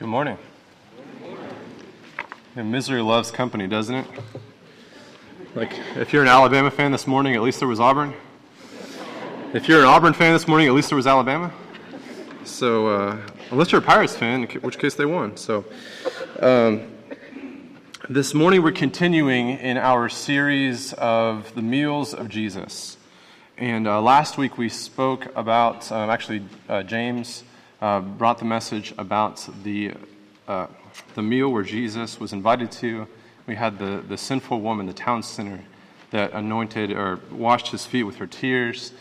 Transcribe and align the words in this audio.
Good 0.00 0.08
morning. 0.08 0.38
And 2.56 2.72
misery 2.72 3.02
loves 3.02 3.30
company, 3.30 3.66
doesn't 3.66 3.96
it? 3.96 4.06
Like, 5.54 5.78
if 5.94 6.14
you're 6.14 6.22
an 6.22 6.28
Alabama 6.28 6.70
fan 6.70 6.90
this 6.90 7.06
morning, 7.06 7.34
at 7.34 7.42
least 7.42 7.58
there 7.58 7.68
was 7.68 7.80
Auburn. 7.80 8.14
If 9.52 9.68
you're 9.68 9.80
an 9.80 9.84
Auburn 9.84 10.14
fan 10.14 10.32
this 10.32 10.48
morning, 10.48 10.68
at 10.68 10.72
least 10.72 10.88
there 10.88 10.96
was 10.96 11.06
Alabama. 11.06 11.52
So, 12.44 12.86
uh, 12.86 13.18
unless 13.50 13.72
you're 13.72 13.82
a 13.82 13.84
Pirates 13.84 14.16
fan, 14.16 14.44
in 14.44 14.60
which 14.62 14.78
case 14.78 14.94
they 14.94 15.04
won. 15.04 15.36
So, 15.36 15.66
um, 16.38 16.90
this 18.08 18.32
morning 18.32 18.62
we're 18.62 18.72
continuing 18.72 19.50
in 19.50 19.76
our 19.76 20.08
series 20.08 20.94
of 20.94 21.54
the 21.54 21.62
meals 21.62 22.14
of 22.14 22.30
Jesus. 22.30 22.96
And 23.58 23.86
uh, 23.86 24.00
last 24.00 24.38
week 24.38 24.56
we 24.56 24.70
spoke 24.70 25.30
about, 25.36 25.92
um, 25.92 26.08
actually, 26.08 26.42
uh, 26.70 26.84
James 26.84 27.44
uh, 27.80 28.00
brought 28.00 28.38
the 28.38 28.44
message 28.44 28.92
about 28.98 29.48
the, 29.62 29.92
uh, 30.46 30.66
the 31.14 31.22
meal 31.22 31.48
where 31.50 31.62
Jesus 31.62 32.20
was 32.20 32.32
invited 32.32 32.70
to. 32.72 33.06
We 33.46 33.56
had 33.56 33.78
the, 33.78 34.04
the 34.06 34.18
sinful 34.18 34.60
woman, 34.60 34.86
the 34.86 34.92
town 34.92 35.22
sinner, 35.22 35.60
that 36.10 36.32
anointed 36.32 36.92
or 36.92 37.20
washed 37.30 37.68
his 37.68 37.86
feet 37.86 38.02
with 38.02 38.16
her 38.16 38.26
tears. 38.26 38.92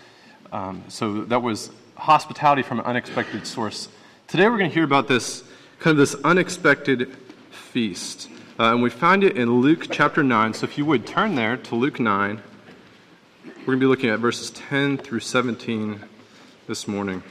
Um, 0.51 0.83
so 0.87 1.23
that 1.25 1.41
was 1.41 1.71
hospitality 1.95 2.61
from 2.61 2.79
an 2.79 2.85
unexpected 2.85 3.45
source. 3.45 3.89
Today 4.27 4.47
we're 4.47 4.57
going 4.57 4.69
to 4.69 4.73
hear 4.73 4.83
about 4.83 5.07
this 5.07 5.43
kind 5.79 5.91
of 5.91 5.97
this 5.97 6.15
unexpected 6.23 7.15
feast. 7.51 8.29
Uh, 8.59 8.73
and 8.73 8.83
we 8.83 8.89
find 8.89 9.23
it 9.23 9.37
in 9.37 9.61
Luke 9.61 9.87
chapter 9.91 10.23
9. 10.23 10.53
So 10.53 10.65
if 10.65 10.77
you 10.77 10.85
would 10.85 11.07
turn 11.07 11.35
there 11.35 11.57
to 11.57 11.75
Luke 11.75 11.99
9, 11.99 12.41
we're 13.45 13.65
going 13.65 13.79
to 13.79 13.79
be 13.79 13.85
looking 13.85 14.09
at 14.09 14.19
verses 14.19 14.51
10 14.51 14.97
through 14.97 15.21
17 15.21 16.01
this 16.67 16.87
morning. 16.87 17.23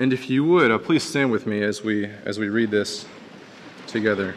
And 0.00 0.14
if 0.14 0.30
you 0.30 0.44
would, 0.44 0.70
uh, 0.70 0.78
please 0.78 1.02
stand 1.02 1.30
with 1.30 1.46
me 1.46 1.62
as 1.62 1.82
we, 1.82 2.06
as 2.06 2.38
we 2.38 2.48
read 2.48 2.70
this 2.70 3.04
together. 3.86 4.34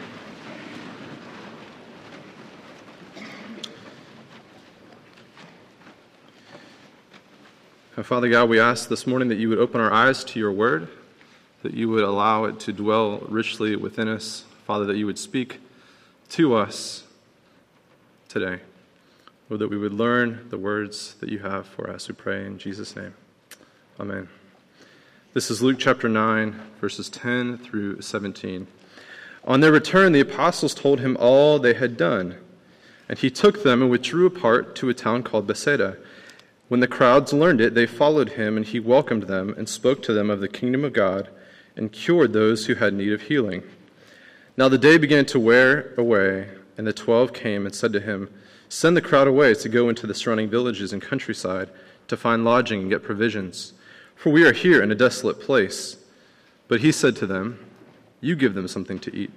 Uh, 7.96 8.02
Father 8.02 8.28
God, 8.28 8.50
we 8.50 8.60
ask 8.60 8.90
this 8.90 9.06
morning 9.06 9.28
that 9.28 9.36
you 9.36 9.48
would 9.48 9.58
open 9.58 9.80
our 9.80 9.90
eyes 9.90 10.22
to 10.24 10.38
your 10.38 10.52
word, 10.52 10.86
that 11.62 11.72
you 11.72 11.88
would 11.88 12.04
allow 12.04 12.44
it 12.44 12.60
to 12.60 12.70
dwell 12.70 13.20
richly 13.30 13.74
within 13.74 14.06
us. 14.06 14.44
Father, 14.66 14.84
that 14.84 14.98
you 14.98 15.06
would 15.06 15.18
speak 15.18 15.60
to 16.28 16.54
us 16.54 17.04
today. 18.28 18.60
Lord, 19.48 19.62
that 19.62 19.68
we 19.68 19.78
would 19.78 19.94
learn 19.94 20.46
the 20.50 20.58
words 20.58 21.14
that 21.20 21.30
you 21.30 21.38
have 21.38 21.66
for 21.66 21.88
us. 21.88 22.06
We 22.06 22.14
pray 22.14 22.44
in 22.44 22.58
Jesus' 22.58 22.94
name. 22.94 23.14
Amen. 23.98 24.28
This 25.34 25.50
is 25.50 25.60
Luke 25.60 25.78
chapter 25.80 26.08
9, 26.08 26.60
verses 26.80 27.08
10 27.08 27.58
through 27.58 28.00
17. 28.00 28.68
On 29.44 29.58
their 29.58 29.72
return, 29.72 30.12
the 30.12 30.20
apostles 30.20 30.74
told 30.74 31.00
him 31.00 31.16
all 31.18 31.58
they 31.58 31.74
had 31.74 31.96
done. 31.96 32.36
And 33.08 33.18
he 33.18 33.32
took 33.32 33.64
them 33.64 33.82
and 33.82 33.90
withdrew 33.90 34.26
apart 34.26 34.76
to 34.76 34.88
a 34.88 34.94
town 34.94 35.24
called 35.24 35.48
Bethsaida. 35.48 35.96
When 36.68 36.78
the 36.78 36.86
crowds 36.86 37.32
learned 37.32 37.60
it, 37.60 37.74
they 37.74 37.84
followed 37.84 38.34
him, 38.34 38.56
and 38.56 38.64
he 38.64 38.78
welcomed 38.78 39.24
them 39.24 39.52
and 39.58 39.68
spoke 39.68 40.04
to 40.04 40.12
them 40.12 40.30
of 40.30 40.38
the 40.38 40.46
kingdom 40.46 40.84
of 40.84 40.92
God 40.92 41.28
and 41.74 41.90
cured 41.90 42.32
those 42.32 42.66
who 42.66 42.76
had 42.76 42.94
need 42.94 43.12
of 43.12 43.22
healing. 43.22 43.64
Now 44.56 44.68
the 44.68 44.78
day 44.78 44.98
began 44.98 45.26
to 45.26 45.40
wear 45.40 45.94
away, 45.98 46.50
and 46.78 46.86
the 46.86 46.92
twelve 46.92 47.32
came 47.32 47.66
and 47.66 47.74
said 47.74 47.92
to 47.94 48.00
him, 48.00 48.30
Send 48.68 48.96
the 48.96 49.02
crowd 49.02 49.26
away 49.26 49.54
to 49.54 49.68
go 49.68 49.88
into 49.88 50.06
the 50.06 50.14
surrounding 50.14 50.48
villages 50.48 50.92
and 50.92 51.02
countryside 51.02 51.70
to 52.06 52.16
find 52.16 52.44
lodging 52.44 52.82
and 52.82 52.90
get 52.90 53.02
provisions 53.02 53.72
for 54.24 54.30
we 54.30 54.46
are 54.46 54.54
here 54.54 54.82
in 54.82 54.90
a 54.90 54.94
desolate 54.94 55.38
place. 55.38 55.98
But 56.66 56.80
he 56.80 56.92
said 56.92 57.14
to 57.16 57.26
them, 57.26 57.58
You 58.22 58.34
give 58.36 58.54
them 58.54 58.66
something 58.66 58.98
to 59.00 59.14
eat. 59.14 59.32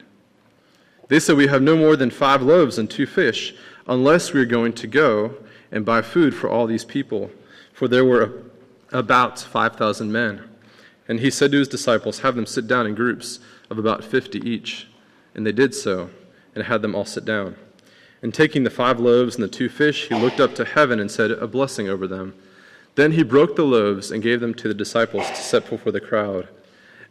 They 1.09 1.19
said, 1.19 1.35
We 1.35 1.47
have 1.47 1.61
no 1.61 1.75
more 1.75 1.97
than 1.97 2.09
five 2.09 2.41
loaves 2.41 2.78
and 2.78 2.89
two 2.89 3.06
fish, 3.06 3.53
unless 3.85 4.31
we 4.31 4.39
are 4.39 4.45
going 4.45 4.72
to 4.72 4.88
go 4.88 5.35
and 5.73 5.85
buy 5.85 6.01
food 6.01 6.34
for 6.34 6.50
all 6.50 6.66
these 6.67 6.85
people. 6.85 7.31
For 7.73 7.89
there 7.89 8.06
were 8.06 8.44
about 8.94 9.41
5,000 9.41 10.09
men. 10.09 10.50
And 11.09 11.19
he 11.19 11.31
said 11.31 11.51
to 11.51 11.59
his 11.59 11.67
disciples, 11.67 12.19
Have 12.19 12.38
them 12.38 12.45
sit 12.45 12.66
down 12.66 12.88
in 12.88 12.95
groups 12.95 13.41
of 13.69 13.78
about 13.78 14.06
50 14.06 14.39
each. 14.39 14.88
And 15.35 15.45
they 15.45 15.51
did 15.51 15.75
so, 15.75 16.12
and 16.56 16.63
had 16.63 16.81
them 16.81 16.95
all 16.95 17.03
sit 17.03 17.25
down. 17.25 17.57
And 18.22 18.33
taking 18.33 18.63
the 18.63 18.69
five 18.69 19.01
loaves 19.01 19.35
and 19.35 19.44
the 19.44 19.50
two 19.50 19.67
fish, 19.67 20.07
he 20.07 20.16
looked 20.16 20.39
up 20.39 20.56
to 20.56 20.63
heaven 20.63 20.97
and 21.01 21.12
said 21.12 21.31
a 21.31 21.45
blessing 21.45 21.89
over 21.89 22.07
them. 22.07 22.35
Then 22.97 23.12
he 23.12 23.22
broke 23.22 23.56
the 23.56 23.63
loaves 23.63 24.09
and 24.09 24.24
gave 24.24 24.40
them 24.40 24.56
to 24.56 24.68
the 24.68 24.74
disciples 24.74 25.30
to 25.30 25.35
set 25.35 25.69
before 25.69 25.91
the 25.91 26.02
crowd. 26.02 26.47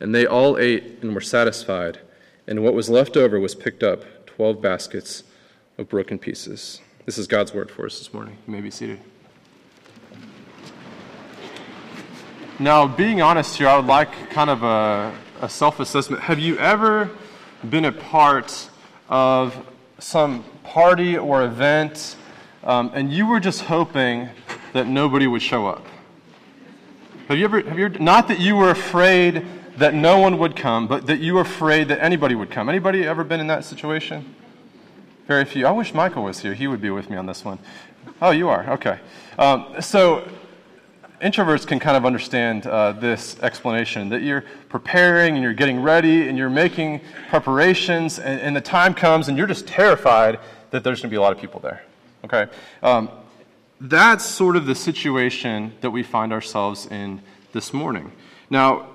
And 0.01 0.13
they 0.13 0.27
all 0.27 0.59
ate 0.59 0.99
and 1.01 1.15
were 1.15 1.21
satisfied. 1.21 2.01
And 2.49 2.65
what 2.65 2.75
was 2.75 2.91
left 2.91 3.17
over 3.17 3.39
was 3.39 3.55
picked 3.55 3.85
up 3.85 4.27
twelve 4.27 4.61
baskets 4.61 5.23
of 5.79 5.89
broken 5.89 6.19
pieces. 6.19 6.81
This 7.05 7.19
is 7.19 7.29
God's 7.29 7.55
word 7.55 7.71
for 7.71 7.87
us 7.87 7.99
this 8.01 8.13
morning. 8.13 8.37
You 8.49 8.53
may 8.53 8.61
be 8.61 8.71
seated. 8.71 8.99
Now, 12.59 12.89
being 12.89 13.23
honest 13.23 13.57
here, 13.57 13.69
I 13.69 13.77
would 13.77 13.87
like 13.87 14.11
kind 14.31 14.51
of 14.51 14.65
a, 14.65 15.15
a 15.41 15.49
self 15.49 15.79
assessment. 15.79 16.21
Have 16.25 16.41
you 16.41 16.59
ever 16.59 17.09
been 17.71 17.85
a 17.85 17.93
part 17.93 18.71
of 19.09 19.57
some 20.01 20.43
party 20.65 21.17
or 21.17 21.45
event 21.45 22.17
um, 22.65 22.91
and 22.93 23.13
you 23.13 23.29
were 23.29 23.39
just 23.39 23.61
hoping 23.61 24.29
that 24.73 24.87
nobody 24.87 25.27
would 25.27 25.43
show 25.43 25.67
up. 25.67 25.85
Have 27.29 27.39
you 27.39 27.45
ever, 27.45 27.61
have 27.63 27.79
you 27.79 27.89
not 27.89 28.29
that 28.29 28.39
you 28.39 28.55
were 28.55 28.71
afraid 28.71 29.45
that 29.79 29.95
no 29.95 30.19
one 30.19 30.39
would 30.39 30.55
come, 30.55 30.87
but 30.87 31.07
that 31.07 31.19
you 31.19 31.35
were 31.35 31.41
afraid 31.41 31.89
that 31.89 32.03
anybody 32.03 32.35
would 32.35 32.51
come? 32.51 32.69
Anybody 32.69 33.05
ever 33.05 33.25
been 33.25 33.41
in 33.41 33.49
that 33.49 33.65
situation? 33.65 34.35
Very 35.27 35.45
few. 35.45 35.67
I 35.67 35.73
wish 35.73 35.93
Michael 35.93 36.23
was 36.23 36.39
here. 36.39 36.55
He 36.55 36.69
would 36.69 36.81
be 36.81 36.91
with 36.91 37.11
me 37.11 37.17
on 37.17 37.27
this 37.27 37.45
one. 37.45 37.59
Oh, 38.23 38.31
you 38.31 38.49
are? 38.49 38.71
Okay. 38.75 39.01
Um, 39.39 39.75
so, 39.81 40.29
introverts 41.21 41.67
can 41.67 41.81
kind 41.81 41.97
of 41.97 42.07
understand 42.07 42.67
uh, 42.67 42.93
this 42.93 43.39
explanation 43.41 44.09
that 44.11 44.23
you're 44.23 44.45
preparing 44.69 45.35
and 45.35 45.43
you're 45.43 45.53
getting 45.53 45.83
ready 45.83 46.29
and 46.29 46.39
you're 46.39 46.49
making 46.49 47.01
preparations, 47.29 48.21
and, 48.21 48.41
and 48.41 48.55
the 48.55 48.61
time 48.61 48.95
comes 48.95 49.27
and 49.29 49.37
you're 49.37 49.47
just 49.49 49.67
terrified 49.67 50.39
that 50.71 50.85
there's 50.85 51.01
going 51.01 51.11
to 51.11 51.13
be 51.13 51.17
a 51.17 51.21
lot 51.21 51.33
of 51.33 51.39
people 51.39 51.59
there. 51.59 51.83
Okay? 52.25 52.47
Um, 52.83 53.11
that's 53.81 54.25
sort 54.25 54.57
of 54.57 54.67
the 54.67 54.75
situation 54.75 55.75
that 55.81 55.91
we 55.91 56.03
find 56.03 56.33
ourselves 56.33 56.87
in 56.87 57.21
this 57.53 57.73
morning. 57.73 58.13
Now, 58.49 58.89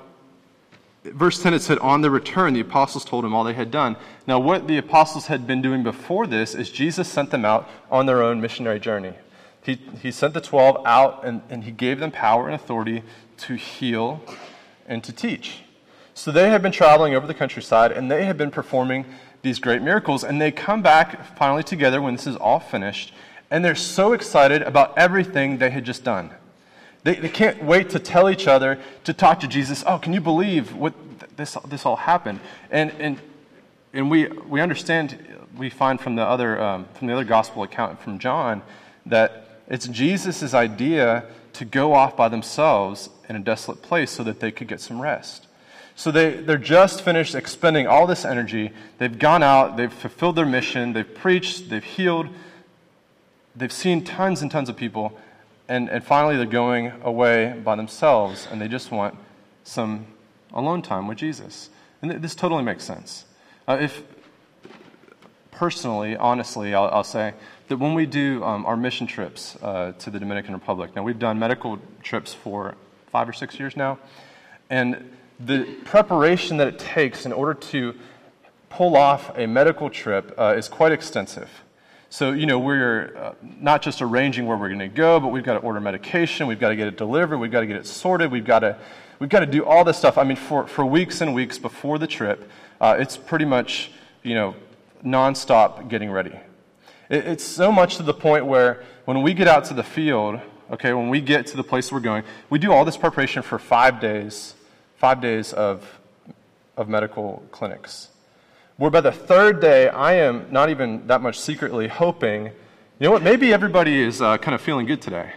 verse 1.04 1.42
10 1.42 1.54
it 1.54 1.62
said, 1.62 1.78
On 1.80 2.02
the 2.02 2.10
return, 2.10 2.54
the 2.54 2.62
apostles 2.62 3.06
told 3.06 3.26
him 3.26 3.34
all 3.34 3.44
they 3.44 3.54
had 3.54 3.72
done. 3.72 3.96
Now, 4.28 4.40
what 4.40 4.68
the 4.68 4.78
apostles 4.78 5.28
had 5.28 5.46
been 5.46 5.62
doing 5.62 5.84
before 5.84 6.28
this 6.28 6.56
is 6.56 6.72
Jesus 6.72 7.08
sent 7.08 7.32
them 7.32 7.46
out 7.46 7.70
on 7.90 8.06
their 8.06 8.24
own 8.24 8.42
missionary 8.42 8.80
journey. 8.80 9.14
He, 9.64 9.76
he 10.02 10.12
sent 10.12 10.34
the 10.34 10.42
12 10.42 10.86
out 10.86 11.24
and, 11.24 11.42
and 11.50 11.64
he 11.64 11.72
gave 11.72 12.00
them 12.00 12.12
power 12.12 12.48
and 12.48 12.56
authority 12.56 13.04
to 13.38 13.56
heal 13.56 14.24
and 14.88 15.04
to 15.04 15.14
teach. 15.14 15.60
So 16.16 16.32
they 16.32 16.50
had 16.50 16.62
been 16.62 16.72
traveling 16.72 17.14
over 17.14 17.28
the 17.28 17.34
countryside 17.34 17.92
and 17.92 18.10
they 18.10 18.26
had 18.26 18.38
been 18.38 18.52
performing 18.52 19.06
these 19.44 19.60
great 19.60 19.82
miracles. 19.82 20.24
And 20.24 20.42
they 20.42 20.52
come 20.52 20.82
back 20.82 21.38
finally 21.38 21.64
together 21.64 22.02
when 22.02 22.16
this 22.16 22.26
is 22.26 22.36
all 22.36 22.60
finished 22.60 23.14
and 23.52 23.64
they're 23.64 23.76
so 23.76 24.14
excited 24.14 24.64
about 24.64 24.98
everything 24.98 25.58
they 25.58 25.70
had 25.70 25.84
just 25.84 26.04
done. 26.04 26.32
They, 27.04 27.16
they 27.16 27.30
can't 27.30 27.64
wait 27.64 27.90
to 27.92 28.00
tell 28.00 28.30
each 28.30 28.48
other, 28.48 28.80
to 29.04 29.14
talk 29.14 29.42
to 29.42 29.48
Jesus, 29.48 29.84
oh, 29.86 29.98
can 29.98 30.14
you 30.14 30.22
believe 30.22 30.74
what 30.74 30.94
this, 31.36 31.58
this 31.68 31.86
all 31.86 31.98
happened? 31.98 32.40
And, 32.70 32.92
and, 32.92 33.20
and 33.94 34.10
we, 34.10 34.28
we 34.28 34.62
understand, 34.62 35.18
we 35.58 35.70
find 35.70 36.00
from 36.00 36.16
the, 36.16 36.24
other, 36.24 36.62
um, 36.62 36.86
from 36.94 37.08
the 37.08 37.14
other 37.14 37.26
gospel 37.26 37.64
account 37.64 38.02
from 38.02 38.20
John, 38.20 38.62
that 39.06 39.60
it's 39.68 39.88
Jesus' 39.88 40.54
idea 40.54 41.26
to 41.54 41.66
go 41.66 41.94
off 41.94 42.16
by 42.16 42.30
themselves 42.30 43.10
in 43.28 43.36
a 43.36 43.40
desolate 43.40 43.82
place 43.82 44.12
so 44.12 44.24
that 44.24 44.40
they 44.40 44.52
could 44.52 44.68
get 44.68 44.80
some 44.80 45.02
rest. 45.02 45.48
So 45.96 46.10
they, 46.12 46.36
they're 46.36 46.58
just 46.58 47.02
finished 47.02 47.36
expending 47.36 47.86
all 47.86 48.08
this 48.08 48.24
energy. 48.24 48.72
They've 48.98 49.20
gone 49.20 49.44
out, 49.44 49.76
they've 49.76 49.92
fulfilled 49.92 50.38
their 50.38 50.46
mission, 50.46 50.94
they've 50.94 51.16
preached, 51.16 51.70
they've 51.70 51.84
healed, 51.84 52.28
they've 53.56 53.72
seen 53.72 54.04
tons 54.04 54.42
and 54.42 54.52
tons 54.52 54.70
of 54.70 54.76
people, 54.76 55.18
and, 55.68 55.90
and 55.90 56.04
finally 56.04 56.38
they're 56.38 56.46
going 56.46 56.94
away 57.04 57.60
by 57.64 57.76
themselves, 57.76 58.48
and 58.52 58.62
they 58.62 58.68
just 58.68 58.92
want 58.92 59.18
some 59.64 60.06
alone 60.54 60.82
time 60.82 61.08
with 61.08 61.18
Jesus. 61.18 61.70
And 62.02 62.12
th- 62.12 62.22
this 62.22 62.36
totally 62.36 62.64
makes 62.64 62.84
sense. 62.84 63.26
Uh, 63.68 63.78
if 63.80 64.04
personally, 65.52 66.16
honestly, 66.16 66.74
I'll, 66.74 66.90
I'll, 66.90 67.04
say 67.04 67.34
that 67.68 67.78
when 67.78 67.94
we 67.94 68.06
do 68.06 68.44
um, 68.44 68.66
our 68.66 68.76
mission 68.76 69.06
trips 69.06 69.56
uh, 69.62 69.94
to 70.00 70.10
the 70.10 70.20
Dominican 70.20 70.54
Republic, 70.54 70.96
now 70.96 71.04
we've 71.04 71.20
done 71.20 71.38
medical 71.38 71.80
trips 72.02 72.34
for 72.34 72.76
five 73.08 73.30
or 73.30 73.34
six 73.34 73.60
years 73.60 73.78
now, 73.78 74.00
and 74.70 75.12
the 75.40 75.64
preparation 75.86 76.58
that 76.58 76.68
it 76.68 76.80
takes 76.80 77.26
in 77.26 77.32
order 77.32 77.54
to 77.54 77.96
pull 78.70 78.96
off 78.96 79.38
a 79.38 79.46
medical 79.46 79.90
trip 79.90 80.34
uh, 80.38 80.56
is 80.58 80.70
quite 80.70 80.92
extensive. 80.92 81.50
So, 82.14 82.34
you 82.34 82.46
know, 82.46 82.60
we're 82.60 83.16
uh, 83.16 83.34
not 83.42 83.82
just 83.82 84.02
arranging 84.02 84.46
where 84.46 84.58
we're 84.58 84.68
going 84.68 84.80
to 84.80 84.90
go, 84.90 85.18
but 85.22 85.30
we've 85.30 85.46
got 85.46 85.54
to 85.54 85.60
order 85.60 85.80
medication, 85.80 86.46
we've 86.46 86.60
got 86.60 86.68
to 86.68 86.76
get 86.76 86.88
it 86.88 86.98
delivered, 86.98 87.38
we've 87.38 87.54
got 87.54 87.62
to 87.62 87.66
get 87.66 87.78
it 87.78 87.88
sorted, 87.88 88.30
we've 88.30 88.44
got 88.44 88.60
to, 88.60 88.78
we've 89.20 89.30
got 89.30 89.40
to 89.40 89.46
do 89.46 89.64
all 89.64 89.86
this 89.86 89.98
stuff. 89.98 90.18
I 90.18 90.26
mean, 90.26 90.36
for, 90.36 90.68
for 90.68 90.86
weeks 90.86 91.22
and 91.22 91.34
weeks 91.34 91.58
before 91.58 91.98
the 91.98 92.08
trip, 92.08 92.52
uh, 92.82 92.98
it's 93.00 93.16
pretty 93.16 93.46
much, 93.46 93.92
you 94.24 94.36
know, 94.36 94.56
nonstop 95.06 95.88
getting 95.88 96.12
ready. 96.12 96.38
It, 97.08 97.28
it's 97.28 97.46
so 97.46 97.72
much 97.72 97.96
to 97.96 98.04
the 98.04 98.14
point 98.14 98.46
where 98.46 98.84
when 99.06 99.22
we 99.22 99.34
get 99.34 99.48
out 99.48 99.64
to 99.66 99.74
the 99.74 99.82
field, 99.82 100.42
okay, 100.70 100.92
when 100.92 101.08
we 101.08 101.22
get 101.22 101.48
to 101.48 101.56
the 101.56 101.64
place 101.64 101.94
we're 101.94 102.02
going, 102.02 102.26
we 102.50 102.60
do 102.60 102.74
all 102.74 102.84
this 102.84 102.98
preparation 102.98 103.42
for 103.42 103.58
five 103.58 104.02
days, 104.02 104.54
five 104.98 105.22
days 105.22 105.54
of, 105.54 105.98
of 106.76 106.90
medical 106.90 107.42
clinics 107.52 108.11
where 108.82 108.90
by 108.90 109.00
the 109.00 109.12
third 109.12 109.62
day, 109.62 109.90
I 109.90 110.14
am 110.14 110.48
not 110.50 110.72
even 110.72 111.06
that 111.06 111.22
much 111.22 111.40
secretly 111.40 111.88
hoping, 111.88 112.46
you 112.46 112.52
know 113.00 113.12
what, 113.12 113.22
maybe 113.22 113.54
everybody 113.54 114.02
is 114.02 114.24
uh, 114.24 114.40
kind 114.40 114.56
of 114.56 114.62
feeling 114.62 114.88
good 114.88 115.00
today. 115.00 115.34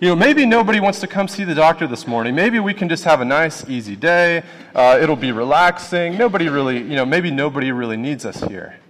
You 0.00 0.08
know, 0.08 0.16
maybe 0.16 0.46
nobody 0.46 0.80
wants 0.80 0.98
to 1.00 1.06
come 1.06 1.28
see 1.28 1.44
the 1.44 1.54
doctor 1.54 1.86
this 1.86 2.06
morning. 2.06 2.34
Maybe 2.34 2.58
we 2.58 2.72
can 2.72 2.88
just 2.88 3.04
have 3.04 3.20
a 3.20 3.26
nice, 3.26 3.68
easy 3.68 3.94
day. 3.94 4.42
Uh, 4.74 4.98
it'll 4.98 5.16
be 5.16 5.32
relaxing. 5.32 6.16
Nobody 6.16 6.48
really, 6.48 6.78
you 6.78 6.96
know, 6.96 7.04
maybe 7.04 7.30
nobody 7.30 7.72
really 7.72 7.98
needs 7.98 8.24
us 8.24 8.40
here. 8.44 8.80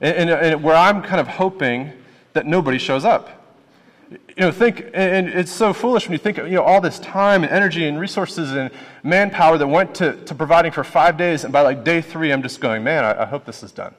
And, 0.00 0.28
and, 0.28 0.30
and 0.30 0.62
where 0.64 0.74
I'm 0.74 1.00
kind 1.00 1.20
of 1.20 1.28
hoping 1.28 1.92
that 2.32 2.44
nobody 2.44 2.76
shows 2.76 3.04
up 3.04 3.35
you 4.10 4.18
know, 4.38 4.52
think, 4.52 4.90
and 4.94 5.28
it's 5.28 5.50
so 5.50 5.72
foolish 5.72 6.06
when 6.06 6.12
you 6.12 6.18
think, 6.18 6.38
of 6.38 6.46
you 6.46 6.54
know, 6.54 6.62
all 6.62 6.80
this 6.80 6.98
time 6.98 7.42
and 7.42 7.52
energy 7.52 7.86
and 7.86 7.98
resources 7.98 8.52
and 8.52 8.70
manpower 9.02 9.58
that 9.58 9.66
went 9.66 9.94
to, 9.96 10.12
to 10.24 10.34
providing 10.34 10.70
for 10.70 10.84
five 10.84 11.16
days, 11.16 11.44
and 11.44 11.52
by 11.52 11.62
like 11.62 11.84
day 11.84 12.00
three, 12.00 12.32
I'm 12.32 12.42
just 12.42 12.60
going, 12.60 12.84
man, 12.84 13.04
I, 13.04 13.22
I 13.22 13.24
hope 13.26 13.44
this 13.44 13.62
is 13.62 13.72
done. 13.72 13.94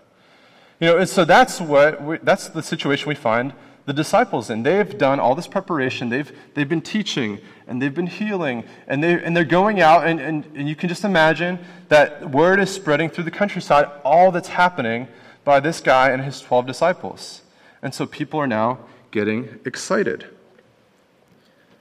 You 0.80 0.88
know, 0.88 0.98
and 0.98 1.10
so 1.10 1.26
that's 1.26 1.60
what, 1.60 2.02
we, 2.02 2.18
that's 2.20 2.50
the 2.50 2.64
situation 2.64 3.10
we 3.10 3.16
find 3.16 3.54
the 3.86 3.94
disciples 3.94 4.50
in. 4.50 4.64
They've 4.64 4.98
done 4.98 5.20
all 5.20 5.34
this 5.34 5.48
preparation, 5.48 6.10
they've, 6.10 6.32
they've 6.54 6.70
been 6.70 6.82
teaching, 6.82 7.40
and 7.68 7.82
they've 7.82 7.94
been 7.94 8.08
healing, 8.08 8.64
and, 8.88 9.04
they, 9.04 9.22
and 9.22 9.36
they're 9.36 9.44
going 9.44 9.82
out, 9.82 10.06
and, 10.06 10.20
and, 10.20 10.46
and 10.56 10.70
you 10.70 10.76
can 10.76 10.88
just 10.88 11.04
imagine 11.04 11.60
that 11.90 12.32
word 12.32 12.60
is 12.60 12.70
spreading 12.70 13.10
through 13.10 13.24
the 13.26 13.32
countryside, 13.32 13.90
all 14.06 14.32
that's 14.32 14.50
happening 14.50 15.08
by 15.44 15.60
this 15.60 15.82
guy 15.82 16.12
and 16.12 16.24
his 16.24 16.40
12 16.42 16.66
disciples. 16.66 17.42
And 17.82 17.94
so 17.94 18.06
people 18.06 18.40
are 18.40 18.48
now 18.48 18.80
getting 19.12 19.60
excited. 19.66 20.26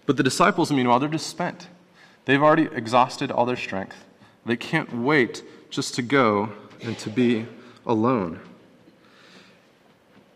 But 0.07 0.17
the 0.17 0.23
disciples, 0.23 0.71
meanwhile, 0.71 1.01
they're 1.01 1.09
just 1.09 1.27
spent. 1.27 1.69
They've 2.25 2.43
already 2.43 2.69
exhausted 2.73 3.31
all 3.31 3.45
their 3.45 3.57
strength. 3.57 4.05
They 4.45 4.57
can't 4.57 4.93
wait 4.93 5.43
just 5.71 5.95
to 5.97 6.03
go 6.03 6.53
and 6.83 6.97
to 6.99 7.11
be 7.11 7.47
alone. 7.85 8.41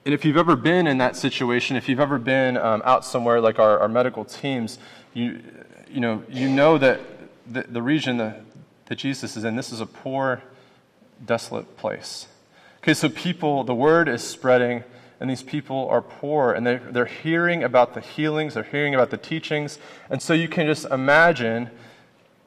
And 0.04 0.14
if 0.14 0.24
you've 0.24 0.36
ever 0.36 0.56
been 0.56 0.86
in 0.86 0.98
that 0.98 1.14
situation, 1.14 1.76
if 1.76 1.88
you've 1.88 2.00
ever 2.00 2.18
been 2.18 2.56
um, 2.56 2.82
out 2.84 3.04
somewhere 3.04 3.40
like 3.40 3.58
our, 3.58 3.78
our, 3.78 3.88
medical 3.88 4.24
teams, 4.24 4.78
you, 5.12 5.40
you, 5.90 6.00
know, 6.00 6.24
you 6.28 6.48
know 6.48 6.78
that 6.78 7.00
the, 7.46 7.62
the 7.62 7.82
region 7.82 8.16
that, 8.16 8.40
that 8.86 8.96
Jesus 8.96 9.36
is 9.36 9.44
in, 9.44 9.56
this 9.56 9.72
is 9.72 9.80
a 9.80 9.86
poor, 9.86 10.42
desolate 11.24 11.76
place. 11.76 12.28
Okay, 12.78 12.94
so 12.94 13.08
people, 13.10 13.62
the 13.62 13.74
word 13.74 14.08
is 14.08 14.22
spreading 14.22 14.84
and 15.20 15.28
these 15.28 15.42
people 15.42 15.86
are 15.90 16.00
poor 16.00 16.52
and 16.52 16.66
they're, 16.66 16.82
they're 16.90 17.04
hearing 17.04 17.62
about 17.62 17.92
the 17.92 18.00
healings, 18.00 18.54
they're 18.54 18.62
hearing 18.62 18.94
about 18.94 19.10
the 19.10 19.18
teachings. 19.18 19.78
And 20.08 20.20
so 20.20 20.32
you 20.32 20.48
can 20.48 20.66
just 20.66 20.86
imagine 20.86 21.70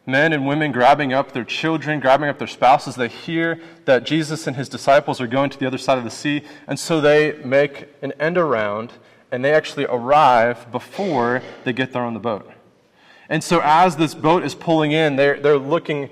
men 0.07 0.33
and 0.33 0.47
women 0.47 0.71
grabbing 0.71 1.13
up 1.13 1.31
their 1.31 1.43
children, 1.43 1.99
grabbing 1.99 2.29
up 2.29 2.39
their 2.39 2.47
spouses. 2.47 2.95
They 2.95 3.07
hear 3.07 3.61
that 3.85 4.05
Jesus 4.05 4.47
and 4.47 4.55
his 4.55 4.67
disciples 4.67 5.21
are 5.21 5.27
going 5.27 5.51
to 5.51 5.59
the 5.59 5.67
other 5.67 5.77
side 5.77 5.99
of 5.99 6.03
the 6.03 6.09
sea. 6.09 6.41
And 6.67 6.79
so 6.79 6.99
they 6.99 7.33
make 7.45 7.87
an 8.01 8.11
end 8.19 8.39
around 8.39 8.91
and 9.31 9.45
they 9.45 9.53
actually 9.53 9.85
arrive 9.85 10.71
before 10.71 11.43
they 11.63 11.73
get 11.73 11.93
there 11.93 12.03
on 12.03 12.15
the 12.15 12.19
boat. 12.19 12.51
And 13.29 13.43
so 13.43 13.61
as 13.63 13.95
this 13.95 14.13
boat 14.15 14.43
is 14.43 14.55
pulling 14.55 14.91
in, 14.91 15.15
they're, 15.15 15.39
they're 15.39 15.57
looking 15.57 16.09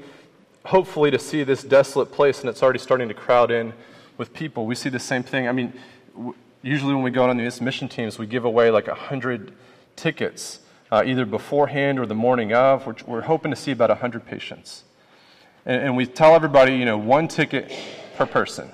hopefully 0.65 1.09
to 1.09 1.19
see 1.19 1.43
this 1.43 1.63
desolate 1.63 2.11
place 2.11 2.41
and 2.41 2.49
it's 2.49 2.61
already 2.61 2.79
starting 2.79 3.07
to 3.07 3.15
crowd 3.15 3.49
in 3.49 3.73
with 4.17 4.31
people. 4.31 4.67
We 4.67 4.75
see 4.75 4.89
the 4.89 4.99
same 4.99 5.23
thing. 5.23 5.47
I 5.47 5.51
mean, 5.51 5.73
usually 6.61 6.93
when 6.93 7.03
we 7.03 7.11
go 7.11 7.29
on 7.29 7.37
these 7.37 7.61
mission 7.61 7.87
teams, 7.87 8.19
we 8.19 8.27
give 8.27 8.45
away 8.45 8.71
like 8.71 8.87
100 8.87 9.51
tickets, 9.95 10.59
uh, 10.91 11.03
either 11.05 11.25
beforehand 11.25 11.99
or 11.99 12.05
the 12.05 12.15
morning 12.15 12.53
of. 12.53 12.85
We're, 12.85 12.95
we're 13.05 13.21
hoping 13.21 13.51
to 13.51 13.55
see 13.55 13.71
about 13.71 13.89
100 13.89 14.25
patients. 14.25 14.83
And, 15.65 15.83
and, 15.83 15.95
we 15.95 16.05
tell 16.05 16.35
everybody, 16.35 16.75
you 16.75 16.85
know, 16.85 16.97
one 16.97 17.27
ticket 17.27 17.71
per 18.15 18.25
person. 18.25 18.67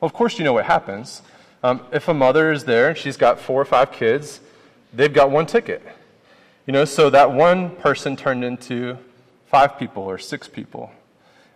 Well, 0.00 0.06
of 0.06 0.12
course, 0.12 0.38
you 0.38 0.44
know 0.44 0.54
what 0.54 0.64
happens. 0.64 1.22
Um, 1.62 1.82
if 1.92 2.08
a 2.08 2.14
mother 2.14 2.52
is 2.52 2.64
there 2.64 2.88
and 2.90 2.98
she's 2.98 3.16
got 3.16 3.40
four 3.40 3.60
or 3.60 3.64
five 3.64 3.92
kids, 3.92 4.40
they've 4.92 5.12
got 5.12 5.30
one 5.30 5.46
ticket. 5.46 5.82
You 6.66 6.72
know, 6.72 6.84
so 6.84 7.10
that 7.10 7.32
one 7.32 7.76
person 7.76 8.16
turned 8.16 8.42
into 8.42 8.96
five 9.46 9.78
people 9.78 10.02
or 10.02 10.18
six 10.18 10.48
people. 10.48 10.90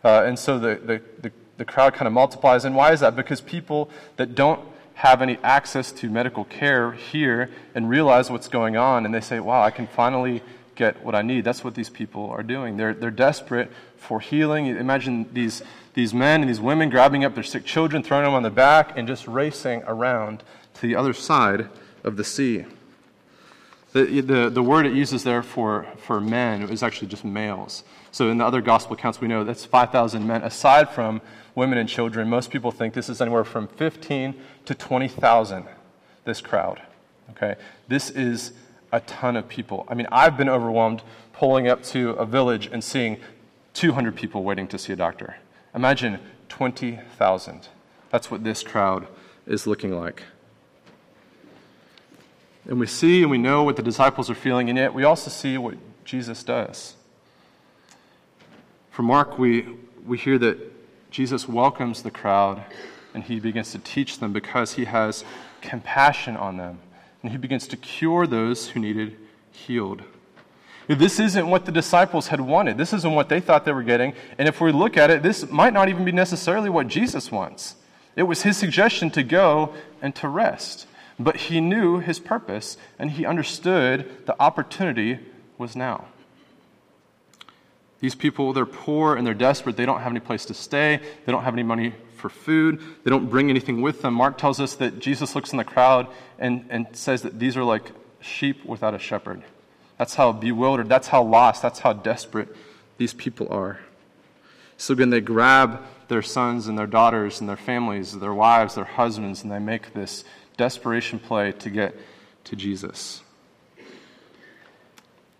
Uh, 0.04 0.24
and 0.26 0.38
so 0.38 0.58
the, 0.58 0.76
the, 0.76 1.02
the, 1.22 1.32
the 1.56 1.64
crowd 1.64 1.94
kind 1.94 2.06
of 2.06 2.12
multiplies. 2.12 2.64
And 2.64 2.76
why 2.76 2.92
is 2.92 3.00
that? 3.00 3.16
Because 3.16 3.40
people 3.40 3.90
that 4.16 4.34
don't 4.34 4.60
have 4.98 5.22
any 5.22 5.38
access 5.44 5.92
to 5.92 6.10
medical 6.10 6.44
care 6.44 6.90
here 6.90 7.48
and 7.72 7.88
realize 7.88 8.32
what's 8.32 8.48
going 8.48 8.76
on, 8.76 9.06
and 9.06 9.14
they 9.14 9.20
say, 9.20 9.38
wow, 9.38 9.62
I 9.62 9.70
can 9.70 9.86
finally 9.86 10.42
get 10.74 11.04
what 11.04 11.14
I 11.14 11.22
need. 11.22 11.44
That's 11.44 11.62
what 11.62 11.76
these 11.76 11.88
people 11.88 12.28
are 12.30 12.42
doing. 12.42 12.76
They're, 12.76 12.94
they're 12.94 13.12
desperate 13.12 13.70
for 13.96 14.18
healing. 14.18 14.66
Imagine 14.66 15.32
these, 15.32 15.62
these 15.94 16.12
men 16.12 16.40
and 16.40 16.50
these 16.50 16.60
women 16.60 16.90
grabbing 16.90 17.24
up 17.24 17.36
their 17.36 17.44
sick 17.44 17.64
children, 17.64 18.02
throwing 18.02 18.24
them 18.24 18.34
on 18.34 18.42
the 18.42 18.50
back, 18.50 18.98
and 18.98 19.06
just 19.06 19.28
racing 19.28 19.84
around 19.86 20.42
to 20.74 20.82
the 20.82 20.96
other 20.96 21.12
side 21.12 21.68
of 22.02 22.16
the 22.16 22.24
sea. 22.24 22.64
The, 23.92 24.20
the, 24.20 24.50
the 24.50 24.62
word 24.62 24.86
it 24.86 24.92
uses 24.92 25.24
there 25.24 25.42
for, 25.42 25.86
for 25.96 26.20
men 26.20 26.62
is 26.68 26.82
actually 26.82 27.08
just 27.08 27.24
males. 27.24 27.84
So 28.10 28.28
in 28.30 28.38
the 28.38 28.44
other 28.44 28.60
gospel 28.60 28.94
accounts, 28.94 29.20
we 29.20 29.28
know 29.28 29.44
that's 29.44 29.64
5,000 29.64 30.26
men, 30.26 30.42
aside 30.42 30.90
from 30.90 31.22
women 31.54 31.78
and 31.78 31.88
children. 31.88 32.28
Most 32.28 32.50
people 32.50 32.70
think 32.70 32.94
this 32.94 33.08
is 33.08 33.20
anywhere 33.20 33.44
from 33.44 33.66
15 33.66 34.34
to 34.66 34.74
20,000, 34.74 35.64
this 36.24 36.40
crowd. 36.40 36.82
Okay? 37.30 37.56
This 37.88 38.10
is 38.10 38.52
a 38.92 39.00
ton 39.00 39.36
of 39.36 39.48
people. 39.48 39.86
I 39.88 39.94
mean, 39.94 40.06
I've 40.12 40.36
been 40.36 40.48
overwhelmed 40.48 41.02
pulling 41.32 41.68
up 41.68 41.82
to 41.84 42.10
a 42.10 42.26
village 42.26 42.68
and 42.70 42.82
seeing 42.82 43.18
200 43.74 44.16
people 44.16 44.42
waiting 44.42 44.66
to 44.68 44.78
see 44.78 44.92
a 44.92 44.96
doctor. 44.96 45.36
Imagine 45.74 46.18
20,000. 46.48 47.68
That's 48.10 48.30
what 48.30 48.44
this 48.44 48.62
crowd 48.62 49.06
is 49.46 49.66
looking 49.66 49.98
like. 49.98 50.24
And 52.68 52.78
we 52.78 52.86
see 52.86 53.22
and 53.22 53.30
we 53.30 53.38
know 53.38 53.64
what 53.64 53.76
the 53.76 53.82
disciples 53.82 54.30
are 54.30 54.34
feeling, 54.34 54.68
and 54.68 54.78
yet 54.78 54.94
we 54.94 55.02
also 55.02 55.30
see 55.30 55.58
what 55.58 55.74
Jesus 56.04 56.44
does. 56.44 56.94
From 58.90 59.06
Mark, 59.06 59.38
we, 59.38 59.66
we 60.06 60.18
hear 60.18 60.38
that 60.38 60.58
Jesus 61.10 61.48
welcomes 61.48 62.02
the 62.02 62.10
crowd 62.10 62.62
and 63.14 63.24
he 63.24 63.40
begins 63.40 63.72
to 63.72 63.78
teach 63.78 64.18
them 64.18 64.32
because 64.32 64.74
he 64.74 64.84
has 64.84 65.24
compassion 65.60 66.36
on 66.36 66.56
them. 66.56 66.78
And 67.22 67.32
he 67.32 67.38
begins 67.38 67.66
to 67.68 67.76
cure 67.76 68.26
those 68.26 68.68
who 68.68 68.80
needed 68.80 69.16
healed. 69.50 70.02
This 70.86 71.20
isn't 71.20 71.48
what 71.48 71.66
the 71.66 71.72
disciples 71.72 72.28
had 72.28 72.40
wanted. 72.40 72.78
This 72.78 72.92
isn't 72.92 73.14
what 73.14 73.28
they 73.28 73.40
thought 73.40 73.64
they 73.64 73.72
were 73.72 73.82
getting. 73.82 74.14
And 74.38 74.48
if 74.48 74.60
we 74.60 74.72
look 74.72 74.96
at 74.96 75.10
it, 75.10 75.22
this 75.22 75.48
might 75.50 75.72
not 75.72 75.88
even 75.88 76.04
be 76.04 76.12
necessarily 76.12 76.70
what 76.70 76.88
Jesus 76.88 77.30
wants. 77.30 77.76
It 78.16 78.22
was 78.22 78.42
his 78.42 78.56
suggestion 78.56 79.10
to 79.10 79.22
go 79.22 79.74
and 80.00 80.14
to 80.16 80.28
rest. 80.28 80.86
But 81.18 81.36
he 81.36 81.60
knew 81.60 81.98
his 81.98 82.20
purpose 82.20 82.76
and 82.98 83.10
he 83.10 83.26
understood 83.26 84.26
the 84.26 84.40
opportunity 84.40 85.18
was 85.56 85.74
now. 85.74 86.06
These 88.00 88.14
people, 88.14 88.52
they're 88.52 88.66
poor 88.66 89.16
and 89.16 89.26
they're 89.26 89.34
desperate. 89.34 89.76
They 89.76 89.86
don't 89.86 90.00
have 90.00 90.12
any 90.12 90.20
place 90.20 90.44
to 90.46 90.54
stay. 90.54 91.00
They 91.26 91.32
don't 91.32 91.42
have 91.42 91.54
any 91.54 91.64
money 91.64 91.94
for 92.14 92.28
food. 92.28 92.80
They 93.02 93.10
don't 93.10 93.28
bring 93.28 93.50
anything 93.50 93.82
with 93.82 94.02
them. 94.02 94.14
Mark 94.14 94.38
tells 94.38 94.60
us 94.60 94.76
that 94.76 95.00
Jesus 95.00 95.34
looks 95.34 95.52
in 95.52 95.58
the 95.58 95.64
crowd 95.64 96.06
and, 96.38 96.66
and 96.70 96.86
says 96.92 97.22
that 97.22 97.38
these 97.38 97.56
are 97.56 97.64
like 97.64 97.90
sheep 98.20 98.64
without 98.64 98.94
a 98.94 98.98
shepherd. 98.98 99.42
That's 99.96 100.14
how 100.14 100.30
bewildered, 100.30 100.88
that's 100.88 101.08
how 101.08 101.24
lost, 101.24 101.60
that's 101.60 101.80
how 101.80 101.92
desperate 101.92 102.54
these 102.98 103.12
people 103.12 103.48
are. 103.50 103.80
So 104.76 104.94
again, 104.94 105.10
they 105.10 105.20
grab 105.20 105.82
their 106.06 106.22
sons 106.22 106.68
and 106.68 106.78
their 106.78 106.86
daughters 106.86 107.40
and 107.40 107.48
their 107.48 107.56
families, 107.56 108.16
their 108.16 108.32
wives, 108.32 108.76
their 108.76 108.84
husbands, 108.84 109.42
and 109.42 109.50
they 109.50 109.58
make 109.58 109.92
this 109.94 110.24
desperation 110.58 111.18
play 111.18 111.52
to 111.52 111.70
get 111.70 111.94
to 112.44 112.54
Jesus. 112.54 113.22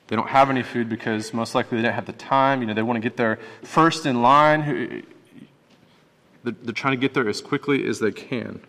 They 0.07 0.17
don't 0.17 0.29
have 0.31 0.49
any 0.49 0.63
food 0.63 0.89
because 0.89 1.35
most 1.35 1.55
likely 1.55 1.77
they 1.77 1.83
don't 1.83 1.93
have 1.93 2.07
the 2.07 2.13
time. 2.15 2.63
You 2.63 2.67
know, 2.69 2.75
they 2.75 2.83
want 2.83 2.97
to 2.97 3.07
get 3.07 3.19
there 3.19 3.39
first 3.63 4.07
in 4.07 4.23
line. 4.23 5.05
They're 6.43 6.73
trying 6.73 6.95
to 6.95 7.01
get 7.01 7.13
there 7.13 7.29
as 7.29 7.43
quickly 7.43 7.87
as 7.87 7.99
they 7.99 8.13
can. 8.13 8.63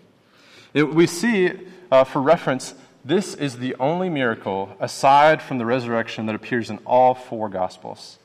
We 0.73 1.07
see, 1.07 1.51
uh, 1.89 2.03
for 2.03 2.21
reference, 2.21 2.75
this 3.05 3.35
is 3.35 3.59
the 3.59 3.73
only 3.75 4.09
miracle 4.09 4.75
aside 4.81 5.41
from 5.41 5.59
the 5.59 5.65
resurrection 5.65 6.25
that 6.25 6.35
appears 6.35 6.69
in 6.69 6.79
all 6.79 7.15
four 7.15 7.47
Gospels. 7.47 8.19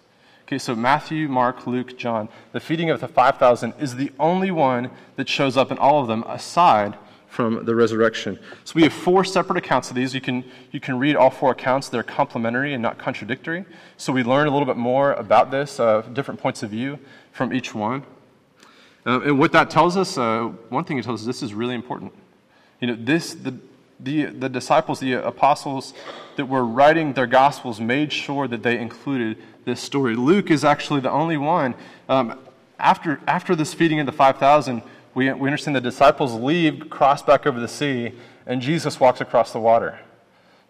Okay, 0.47 0.59
so 0.59 0.75
Matthew, 0.75 1.29
Mark, 1.29 1.67
Luke, 1.67 1.97
John, 1.97 2.29
the 2.53 2.61
feeding 2.61 2.91
of 2.91 3.01
the 3.01 3.09
5,000 3.09 3.75
is 3.79 3.95
the 3.95 4.13
only 4.19 4.51
one 4.51 4.91
that 5.17 5.29
shows 5.29 5.57
up 5.57 5.71
in 5.71 5.79
all 5.79 6.03
of 6.03 6.09
them 6.09 6.23
aside 6.25 6.99
from 7.35 7.65
the 7.65 7.75
resurrection. 7.75 8.39
So 8.63 8.75
we 8.77 8.85
have 8.85 8.93
four 8.93 9.25
separate 9.25 9.57
accounts 9.57 9.91
of 9.91 9.97
these. 9.97 10.15
You 10.15 10.21
can, 10.21 10.45
you 10.71 10.79
can 10.79 11.01
read 11.01 11.17
all 11.17 11.31
four 11.31 11.51
accounts. 11.51 11.89
They're 11.89 12.05
complementary 12.05 12.75
and 12.75 12.81
not 12.81 12.97
contradictory. 12.97 13.65
So 13.97 14.13
we 14.13 14.23
learn 14.23 14.47
a 14.47 14.51
little 14.51 14.67
bit 14.67 14.77
more 14.77 15.15
about 15.15 15.51
this, 15.51 15.81
uh, 15.81 16.03
different 16.13 16.39
points 16.39 16.63
of 16.63 16.71
view 16.71 17.01
from 17.33 17.53
each 17.53 17.75
one. 17.75 18.05
Um, 19.05 19.23
and 19.25 19.39
what 19.41 19.51
that 19.51 19.69
tells 19.69 19.97
us, 19.97 20.17
uh, 20.17 20.45
one 20.69 20.85
thing 20.85 20.97
it 20.97 21.05
tells 21.05 21.23
us, 21.23 21.27
this 21.27 21.43
is 21.43 21.53
really 21.53 21.75
important. 21.75 22.13
You 22.81 22.87
know, 22.87 22.97
this, 22.97 23.35
the, 23.35 23.59
the, 23.99 24.27
the 24.27 24.49
disciples, 24.49 25.01
the 25.01 25.15
apostles 25.15 25.93
that 26.37 26.47
were 26.47 26.65
writing 26.65 27.15
their 27.15 27.27
gospels 27.27 27.81
made 27.81 28.13
sure 28.13 28.47
that 28.47 28.63
they 28.63 28.79
included 28.79 29.39
this 29.65 29.81
story. 29.81 30.15
Luke 30.15 30.53
is 30.53 30.65
actually 30.65 31.01
the 31.01 31.11
only 31.11 31.37
one. 31.37 31.75
Um, 32.09 32.39
after, 32.79 33.21
after 33.27 33.57
this 33.57 33.75
feeding 33.75 33.99
of 33.99 34.07
the 34.07 34.13
5,000, 34.13 34.83
we, 35.15 35.33
we 35.33 35.49
understand 35.49 35.77
the 35.77 35.81
disciples 35.81 36.35
leave, 36.35 36.91
cross 36.91 37.23
back 37.23 37.47
over 37.47 37.61
the 37.61 37.69
sea, 37.69 38.13
and 38.47 38.61
Jesus 38.61 38.99
walks 39.01 39.21
across 39.21 39.53
the 39.53 39.61
water. 39.61 39.99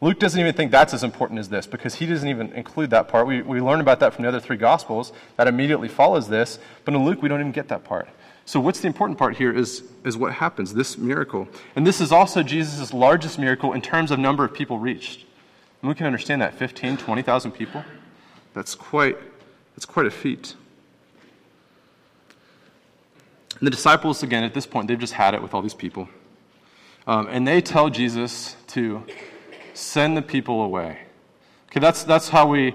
Luke 0.01 0.19
doesn't 0.19 0.39
even 0.39 0.53
think 0.55 0.71
that's 0.71 0.93
as 0.93 1.03
important 1.03 1.41
as 1.41 1.49
this 1.49 1.67
because 1.67 1.95
he 1.95 2.07
doesn't 2.07 2.29
even 2.29 2.53
include 2.53 2.91
that 2.91 3.09
part. 3.09 3.27
We, 3.27 3.41
we 3.43 3.61
learn 3.61 3.81
about 3.81 4.01
that 4.01 4.13
from 4.13 4.23
the 4.23 4.29
other 4.29 4.41
three 4.41 4.57
Gospels. 4.57 5.13
That 5.37 5.49
immediately 5.49 5.89
follows 5.89 6.29
this. 6.29 6.59
But 6.85 6.95
in 6.95 7.05
Luke, 7.05 7.23
we 7.23 7.29
don't 7.29 7.41
even 7.41 7.53
get 7.53 7.69
that 7.69 7.85
part. 7.85 8.09
So, 8.45 8.61
what's 8.61 8.81
the 8.81 8.87
important 8.87 9.19
part 9.19 9.37
here 9.37 9.51
is, 9.51 9.85
is 10.05 10.19
what 10.19 10.35
happens, 10.35 10.75
this 10.75 10.99
miracle. 10.99 11.49
And 11.75 11.87
this 11.87 12.03
is 12.03 12.13
also 12.13 12.43
Jesus' 12.43 12.93
largest 12.93 13.39
miracle 13.39 13.73
in 13.73 13.81
terms 13.81 14.11
of 14.11 14.19
number 14.19 14.45
of 14.45 14.53
people 14.53 14.79
reached. 14.79 15.25
And 15.81 15.89
we 15.89 15.95
can 15.95 16.05
understand 16.05 16.43
that 16.43 16.53
15, 16.53 16.99
20,000 16.99 17.53
people. 17.53 17.83
That's 18.53 18.75
quite, 18.75 19.17
that's 19.75 19.87
quite 19.87 20.05
a 20.05 20.11
feat. 20.11 20.55
And 23.59 23.67
the 23.67 23.71
disciples, 23.71 24.23
again, 24.23 24.45
at 24.45 24.55
this 24.55 24.67
point, 24.67 24.89
they've 24.89 24.99
just 24.99 25.13
had 25.13 25.35
it 25.35 25.43
with 25.43 25.55
all 25.55 25.63
these 25.63 25.75
people. 25.75 26.09
Um, 27.07 27.29
and 27.31 27.47
they 27.47 27.61
tell 27.61 27.91
Jesus 27.91 28.57
to 28.69 29.05
send 29.75 30.17
the 30.17 30.23
people 30.23 30.63
away. 30.63 31.01
Okay, 31.71 31.81
that's, 31.81 32.05
that's 32.05 32.29
how 32.29 32.47
we 32.47 32.75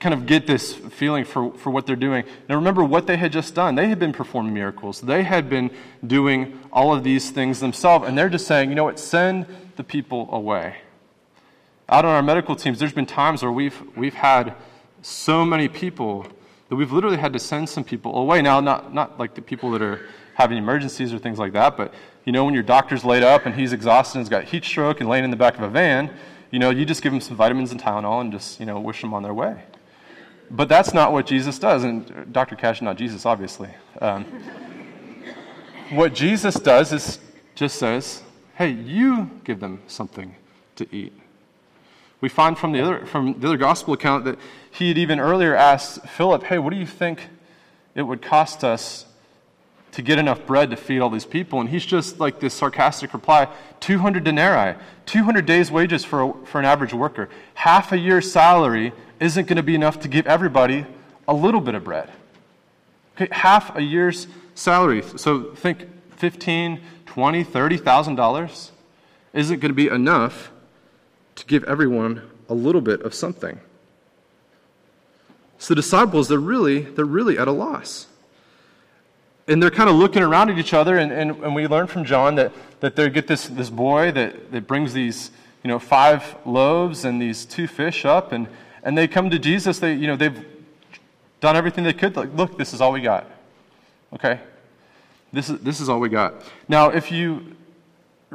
kind 0.00 0.14
of 0.14 0.26
get 0.26 0.46
this 0.46 0.72
feeling 0.72 1.24
for, 1.24 1.52
for 1.52 1.70
what 1.70 1.86
they're 1.86 1.94
doing. 1.94 2.24
Now, 2.48 2.56
remember 2.56 2.82
what 2.82 3.06
they 3.06 3.16
had 3.16 3.32
just 3.32 3.54
done. 3.54 3.74
They 3.74 3.88
had 3.88 3.98
been 3.98 4.12
performing 4.12 4.54
miracles, 4.54 5.00
they 5.00 5.22
had 5.22 5.48
been 5.48 5.70
doing 6.06 6.58
all 6.72 6.94
of 6.94 7.04
these 7.04 7.30
things 7.30 7.60
themselves. 7.60 8.08
And 8.08 8.16
they're 8.16 8.28
just 8.28 8.46
saying, 8.46 8.70
you 8.70 8.74
know 8.74 8.84
what, 8.84 8.98
send 8.98 9.46
the 9.76 9.84
people 9.84 10.28
away. 10.32 10.76
Out 11.88 12.04
on 12.04 12.12
our 12.12 12.22
medical 12.22 12.56
teams, 12.56 12.78
there's 12.78 12.94
been 12.94 13.06
times 13.06 13.42
where 13.42 13.52
we've, 13.52 13.80
we've 13.94 14.14
had 14.14 14.54
so 15.02 15.44
many 15.44 15.68
people 15.68 16.26
that 16.74 16.78
we've 16.78 16.90
literally 16.90 17.16
had 17.16 17.32
to 17.32 17.38
send 17.38 17.68
some 17.68 17.84
people 17.84 18.16
away. 18.16 18.42
Now, 18.42 18.58
not, 18.58 18.92
not 18.92 19.16
like 19.16 19.34
the 19.34 19.42
people 19.42 19.70
that 19.70 19.82
are 19.82 20.00
having 20.34 20.58
emergencies 20.58 21.14
or 21.14 21.20
things 21.20 21.38
like 21.38 21.52
that, 21.52 21.76
but 21.76 21.94
you 22.24 22.32
know, 22.32 22.44
when 22.44 22.52
your 22.52 22.64
doctor's 22.64 23.04
laid 23.04 23.22
up 23.22 23.46
and 23.46 23.54
he's 23.54 23.72
exhausted 23.72 24.18
and 24.18 24.22
has 24.22 24.28
got 24.28 24.42
heat 24.42 24.64
stroke 24.64 24.98
and 24.98 25.08
laying 25.08 25.22
in 25.22 25.30
the 25.30 25.36
back 25.36 25.56
of 25.56 25.62
a 25.62 25.68
van, 25.68 26.12
you 26.50 26.58
know, 26.58 26.70
you 26.70 26.84
just 26.84 27.00
give 27.00 27.12
him 27.12 27.20
some 27.20 27.36
vitamins 27.36 27.70
and 27.70 27.80
Tylenol 27.80 28.22
and 28.22 28.32
just, 28.32 28.58
you 28.58 28.66
know, 28.66 28.80
wish 28.80 29.00
them 29.00 29.14
on 29.14 29.22
their 29.22 29.34
way. 29.34 29.62
But 30.50 30.68
that's 30.68 30.92
not 30.92 31.12
what 31.12 31.26
Jesus 31.26 31.60
does. 31.60 31.84
And 31.84 32.32
Dr. 32.32 32.56
Cash 32.56 32.82
not 32.82 32.96
Jesus, 32.96 33.24
obviously. 33.24 33.70
Um, 34.00 34.24
what 35.90 36.12
Jesus 36.12 36.56
does 36.56 36.92
is 36.92 37.20
just 37.54 37.76
says, 37.76 38.24
hey, 38.56 38.70
you 38.70 39.30
give 39.44 39.60
them 39.60 39.80
something 39.86 40.34
to 40.74 40.92
eat. 40.92 41.12
We 42.24 42.30
find 42.30 42.56
from 42.56 42.72
the 42.72 42.80
other, 42.80 43.04
from 43.04 43.38
the 43.38 43.48
other 43.48 43.58
gospel 43.58 43.92
account 43.92 44.24
that 44.24 44.38
he 44.70 44.88
had 44.88 44.96
even 44.96 45.20
earlier 45.20 45.54
asked 45.54 46.08
Philip, 46.08 46.44
hey, 46.44 46.56
what 46.56 46.70
do 46.70 46.76
you 46.78 46.86
think 46.86 47.28
it 47.94 48.00
would 48.00 48.22
cost 48.22 48.64
us 48.64 49.04
to 49.92 50.00
get 50.00 50.18
enough 50.18 50.46
bread 50.46 50.70
to 50.70 50.76
feed 50.76 51.00
all 51.00 51.10
these 51.10 51.26
people? 51.26 51.60
And 51.60 51.68
he's 51.68 51.84
just 51.84 52.20
like 52.20 52.40
this 52.40 52.54
sarcastic 52.54 53.12
reply 53.12 53.46
200 53.80 54.24
denarii, 54.24 54.74
200 55.04 55.44
days' 55.44 55.70
wages 55.70 56.02
for, 56.02 56.22
a, 56.22 56.46
for 56.46 56.58
an 56.58 56.64
average 56.64 56.94
worker. 56.94 57.28
Half 57.52 57.92
a 57.92 57.98
year's 57.98 58.32
salary 58.32 58.94
isn't 59.20 59.46
going 59.46 59.58
to 59.58 59.62
be 59.62 59.74
enough 59.74 60.00
to 60.00 60.08
give 60.08 60.26
everybody 60.26 60.86
a 61.28 61.34
little 61.34 61.60
bit 61.60 61.74
of 61.74 61.84
bread. 61.84 62.10
Okay, 63.16 63.28
half 63.32 63.76
a 63.76 63.82
year's 63.82 64.28
salary. 64.54 65.02
So 65.02 65.52
think 65.56 65.86
15, 66.16 66.80
20, 67.04 67.44
30,000 67.44 68.14
dollars 68.14 68.72
isn't 69.34 69.60
going 69.60 69.70
to 69.70 69.76
be 69.76 69.88
enough 69.88 70.52
to 71.36 71.46
give 71.46 71.64
everyone 71.64 72.22
a 72.48 72.54
little 72.54 72.80
bit 72.80 73.02
of 73.02 73.14
something. 73.14 73.60
So 75.58 75.74
the 75.74 75.76
disciples, 75.76 76.28
they're 76.28 76.38
really, 76.38 76.80
they're 76.80 77.04
really 77.04 77.38
at 77.38 77.48
a 77.48 77.52
loss. 77.52 78.06
And 79.46 79.62
they're 79.62 79.70
kind 79.70 79.90
of 79.90 79.96
looking 79.96 80.22
around 80.22 80.50
at 80.50 80.58
each 80.58 80.72
other, 80.72 80.96
and, 80.96 81.12
and, 81.12 81.30
and 81.42 81.54
we 81.54 81.66
learn 81.66 81.86
from 81.86 82.04
John 82.04 82.34
that, 82.36 82.52
that 82.80 82.96
they 82.96 83.08
get 83.10 83.26
this, 83.26 83.46
this 83.46 83.70
boy 83.70 84.10
that, 84.12 84.52
that 84.52 84.66
brings 84.66 84.92
these, 84.92 85.30
you 85.62 85.68
know, 85.68 85.78
five 85.78 86.36
loaves 86.46 87.04
and 87.04 87.20
these 87.20 87.44
two 87.44 87.66
fish 87.66 88.04
up, 88.04 88.32
and, 88.32 88.48
and 88.82 88.96
they 88.96 89.06
come 89.06 89.30
to 89.30 89.38
Jesus. 89.38 89.78
They, 89.78 89.94
you 89.94 90.06
know, 90.06 90.16
they've 90.16 90.44
done 91.40 91.56
everything 91.56 91.84
they 91.84 91.92
could. 91.92 92.16
Like, 92.16 92.34
look, 92.34 92.56
this 92.56 92.72
is 92.72 92.80
all 92.80 92.92
we 92.92 93.00
got. 93.00 93.30
Okay? 94.14 94.40
This 95.32 95.50
is, 95.50 95.60
this 95.60 95.80
is 95.80 95.88
all 95.88 96.00
we 96.00 96.08
got. 96.08 96.34
Now, 96.68 96.90
if 96.90 97.10
you 97.10 97.56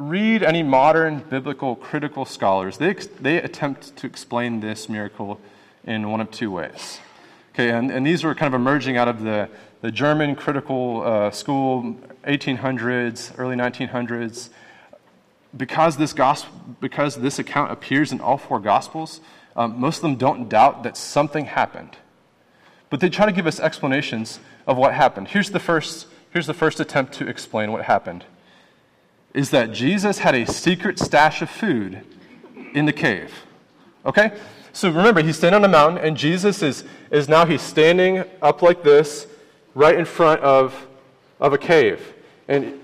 read 0.00 0.42
any 0.42 0.62
modern 0.62 1.18
biblical 1.28 1.76
critical 1.76 2.24
scholars, 2.24 2.78
they, 2.78 2.94
they 3.20 3.36
attempt 3.36 3.96
to 3.96 4.06
explain 4.06 4.60
this 4.60 4.88
miracle 4.88 5.38
in 5.84 6.10
one 6.10 6.20
of 6.20 6.30
two 6.30 6.50
ways. 6.50 6.98
Okay, 7.52 7.70
and, 7.70 7.90
and 7.90 8.06
these 8.06 8.24
were 8.24 8.34
kind 8.34 8.52
of 8.52 8.58
emerging 8.58 8.96
out 8.96 9.08
of 9.08 9.22
the, 9.22 9.48
the 9.82 9.90
German 9.90 10.34
critical 10.34 11.02
uh, 11.02 11.30
school, 11.30 11.96
1800s, 12.24 13.32
early 13.38 13.56
1900s. 13.56 14.48
Because 15.56 15.96
this, 15.96 16.12
gospel, 16.12 16.52
because 16.80 17.16
this 17.16 17.38
account 17.38 17.72
appears 17.72 18.12
in 18.12 18.20
all 18.20 18.38
four 18.38 18.60
Gospels, 18.60 19.20
um, 19.56 19.80
most 19.80 19.96
of 19.96 20.02
them 20.02 20.14
don't 20.14 20.48
doubt 20.48 20.84
that 20.84 20.96
something 20.96 21.44
happened. 21.46 21.96
But 22.88 23.00
they 23.00 23.10
try 23.10 23.26
to 23.26 23.32
give 23.32 23.46
us 23.46 23.58
explanations 23.58 24.38
of 24.66 24.76
what 24.76 24.94
happened. 24.94 25.28
Here's 25.28 25.50
the 25.50 25.58
first, 25.58 26.06
here's 26.30 26.46
the 26.46 26.54
first 26.54 26.78
attempt 26.78 27.14
to 27.14 27.28
explain 27.28 27.72
what 27.72 27.84
happened 27.84 28.24
is 29.34 29.50
that 29.50 29.72
Jesus 29.72 30.18
had 30.18 30.34
a 30.34 30.46
secret 30.46 30.98
stash 30.98 31.42
of 31.42 31.50
food 31.50 32.02
in 32.74 32.86
the 32.86 32.92
cave. 32.92 33.32
Okay? 34.04 34.32
So 34.72 34.88
remember, 34.88 35.22
he's 35.22 35.36
standing 35.36 35.56
on 35.56 35.64
a 35.64 35.68
mountain, 35.68 35.98
and 35.98 36.16
Jesus 36.16 36.62
is, 36.62 36.84
is 37.10 37.28
now 37.28 37.44
he's 37.44 37.62
standing 37.62 38.24
up 38.40 38.62
like 38.62 38.82
this, 38.82 39.26
right 39.74 39.96
in 39.96 40.04
front 40.04 40.40
of, 40.40 40.86
of 41.40 41.52
a 41.52 41.58
cave. 41.58 42.14
And, 42.48 42.80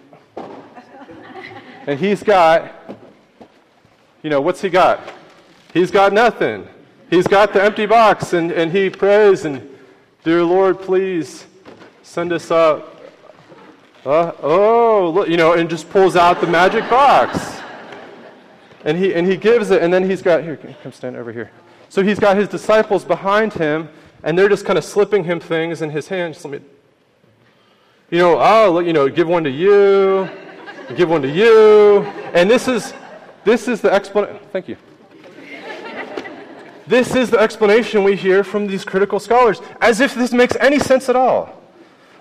and 1.87 1.99
he's 1.99 2.23
got, 2.23 2.73
you 4.23 4.31
know, 4.31 4.41
what's 4.41 4.61
he 4.61 4.69
got? 4.69 5.01
He's 5.73 5.91
got 5.91 6.13
nothing. 6.13 6.67
He's 7.11 7.27
got 7.27 7.53
the 7.53 7.63
empty 7.63 7.87
box, 7.87 8.33
and, 8.33 8.51
and 8.51 8.73
he 8.73 8.91
prays, 8.91 9.45
and, 9.45 9.69
Dear 10.25 10.43
Lord, 10.43 10.81
please 10.81 11.47
send 12.03 12.33
us 12.33 12.51
up 12.51 12.96
uh, 14.07 14.33
oh, 14.41 15.11
look, 15.11 15.29
you 15.29 15.37
know, 15.37 15.55
and 15.55 15.69
just 15.69 15.91
pulls 15.91 16.15
out 16.15 16.41
the 16.41 16.47
magic 16.47 16.89
box. 16.89 17.61
And 18.85 18.97
he, 18.97 19.13
and 19.15 19.27
he 19.27 19.37
gives 19.37 19.73
it, 19.73 19.83
and 19.83 19.93
then 19.93 20.09
he's 20.09 20.23
got, 20.23 20.45
here, 20.45 20.57
come 20.83 20.93
stand 20.93 21.17
over 21.17 21.33
here. 21.33 21.51
So 21.89 22.05
he's 22.05 22.21
got 22.21 22.37
his 22.37 22.49
disciples 22.49 23.05
behind 23.05 23.53
him, 23.53 23.89
and 24.23 24.39
they're 24.39 24.49
just 24.49 24.65
kind 24.65 24.79
of 24.79 24.85
slipping 24.85 25.25
him 25.25 25.41
things 25.41 25.83
in 25.83 25.91
his 25.91 26.07
hand. 26.07 26.35
Just 26.35 26.45
let 26.45 26.63
me, 26.63 26.69
you 28.11 28.19
know, 28.19 28.39
oh, 28.41 28.71
look, 28.73 28.87
you 28.87 28.93
know, 28.93 29.09
give 29.09 29.27
one 29.27 29.43
to 29.43 29.51
you, 29.51 30.31
give 30.95 31.09
one 31.09 31.23
to 31.23 31.29
you. 31.29 32.03
And 32.33 32.49
this 32.49 32.69
is, 32.69 32.95
this 33.45 33.67
is 33.67 33.81
the 33.81 33.93
explanation. 33.93 34.39
Thank 34.53 34.69
you. 34.69 34.77
This 36.87 37.17
is 37.17 37.31
the 37.31 37.41
explanation 37.41 38.05
we 38.05 38.15
hear 38.15 38.45
from 38.45 38.69
these 38.69 38.85
critical 38.85 39.19
scholars, 39.19 39.61
as 39.81 40.01
if 40.01 40.15
this 40.15 40.33
makes 40.33 40.55
any 40.61 40.79
sense 40.79 41.09
at 41.09 41.17
all. 41.17 41.61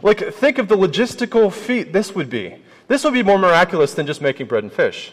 Like, 0.05 0.35
think 0.35 0.59
of 0.59 0.67
the 0.67 0.77
logistical 0.77 1.51
feat 1.51 1.91
this 1.91 2.13
would 2.13 2.29
be. 2.29 2.57
This 2.87 3.03
would 3.03 3.13
be 3.13 3.23
more 3.23 3.39
miraculous 3.39 3.95
than 3.95 4.05
just 4.05 4.21
making 4.21 4.45
bread 4.45 4.63
and 4.63 4.71
fish. 4.71 5.11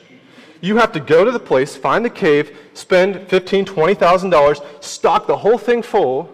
You 0.60 0.76
have 0.76 0.92
to 0.92 1.00
go 1.00 1.24
to 1.24 1.30
the 1.30 1.40
place, 1.40 1.74
find 1.74 2.04
the 2.04 2.10
cave, 2.10 2.54
spend 2.74 3.26
fifteen, 3.26 3.64
twenty 3.64 3.94
thousand 3.94 4.28
dollars, 4.28 4.60
stock 4.80 5.26
the 5.26 5.38
whole 5.38 5.56
thing 5.56 5.82
full, 5.82 6.28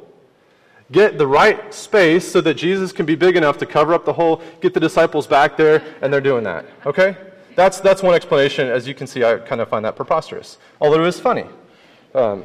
get 0.90 1.18
the 1.18 1.26
right 1.26 1.72
space 1.72 2.26
so 2.28 2.40
that 2.40 2.54
Jesus 2.54 2.90
can 2.90 3.06
be 3.06 3.14
big 3.14 3.36
enough 3.36 3.58
to 3.58 3.64
cover 3.64 3.94
up 3.94 4.04
the 4.04 4.12
hole, 4.12 4.42
get 4.60 4.74
the 4.74 4.80
disciples 4.80 5.28
back 5.28 5.56
there, 5.56 5.80
and 6.02 6.12
they're 6.12 6.20
doing 6.20 6.42
that. 6.42 6.66
Okay? 6.84 7.16
That's, 7.54 7.78
that's 7.78 8.02
one 8.02 8.16
explanation. 8.16 8.66
As 8.66 8.88
you 8.88 8.94
can 8.94 9.06
see, 9.06 9.22
I 9.22 9.36
kind 9.36 9.60
of 9.60 9.68
find 9.68 9.84
that 9.84 9.94
preposterous. 9.94 10.58
Although 10.80 10.98
it 10.98 11.06
was 11.06 11.20
funny. 11.20 11.46
Um, 12.12 12.42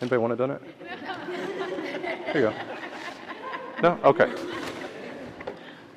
anybody 0.00 0.18
want 0.18 0.30
to 0.30 0.36
done 0.36 0.52
it? 0.52 0.62
Here 2.32 2.34
you 2.34 2.40
go. 2.42 2.54
No? 3.82 3.98
Okay. 4.04 4.32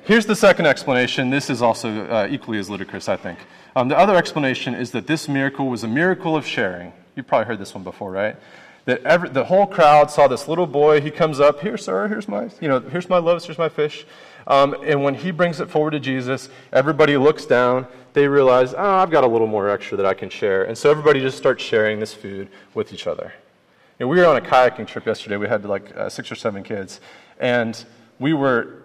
Here's 0.04 0.26
the 0.26 0.36
second 0.36 0.66
explanation. 0.66 1.30
This 1.30 1.48
is 1.48 1.62
also 1.62 2.04
uh, 2.08 2.28
equally 2.30 2.58
as 2.58 2.68
ludicrous, 2.68 3.08
I 3.08 3.16
think. 3.16 3.38
Um, 3.74 3.88
the 3.88 3.96
other 3.96 4.16
explanation 4.16 4.74
is 4.74 4.90
that 4.90 5.06
this 5.06 5.30
miracle 5.30 5.66
was 5.68 5.82
a 5.82 5.88
miracle 5.88 6.36
of 6.36 6.46
sharing. 6.46 6.92
You've 7.16 7.26
probably 7.26 7.46
heard 7.46 7.58
this 7.58 7.74
one 7.74 7.84
before, 7.84 8.10
right? 8.10 8.36
That 8.84 9.02
every, 9.04 9.30
the 9.30 9.44
whole 9.44 9.66
crowd 9.66 10.10
saw 10.10 10.28
this 10.28 10.46
little 10.46 10.66
boy. 10.66 11.00
He 11.00 11.10
comes 11.10 11.40
up, 11.40 11.62
here, 11.62 11.78
sir, 11.78 12.06
here's 12.06 12.28
my, 12.28 12.50
you 12.60 12.68
know, 12.68 12.80
here's 12.80 13.08
my 13.08 13.16
loaves, 13.16 13.46
here's 13.46 13.56
my 13.56 13.70
fish. 13.70 14.04
Um, 14.46 14.76
and 14.84 15.02
when 15.02 15.14
he 15.14 15.30
brings 15.30 15.58
it 15.58 15.70
forward 15.70 15.92
to 15.92 16.00
Jesus, 16.00 16.50
everybody 16.70 17.16
looks 17.16 17.46
down, 17.46 17.86
they 18.12 18.28
realize, 18.28 18.74
oh, 18.74 18.96
I've 18.96 19.10
got 19.10 19.24
a 19.24 19.26
little 19.26 19.46
more 19.46 19.70
extra 19.70 19.96
that 19.96 20.04
I 20.04 20.12
can 20.12 20.28
share. 20.28 20.64
And 20.64 20.76
so 20.76 20.90
everybody 20.90 21.20
just 21.20 21.38
starts 21.38 21.64
sharing 21.64 21.98
this 21.98 22.12
food 22.12 22.50
with 22.74 22.92
each 22.92 23.06
other. 23.06 23.32
You 23.98 24.04
know, 24.04 24.08
we 24.08 24.18
were 24.18 24.26
on 24.26 24.36
a 24.36 24.42
kayaking 24.42 24.86
trip 24.86 25.06
yesterday. 25.06 25.38
We 25.38 25.48
had 25.48 25.64
like 25.64 25.96
uh, 25.96 26.10
six 26.10 26.30
or 26.30 26.34
seven 26.34 26.62
kids. 26.62 27.00
And 27.40 27.82
we 28.18 28.34
were, 28.34 28.82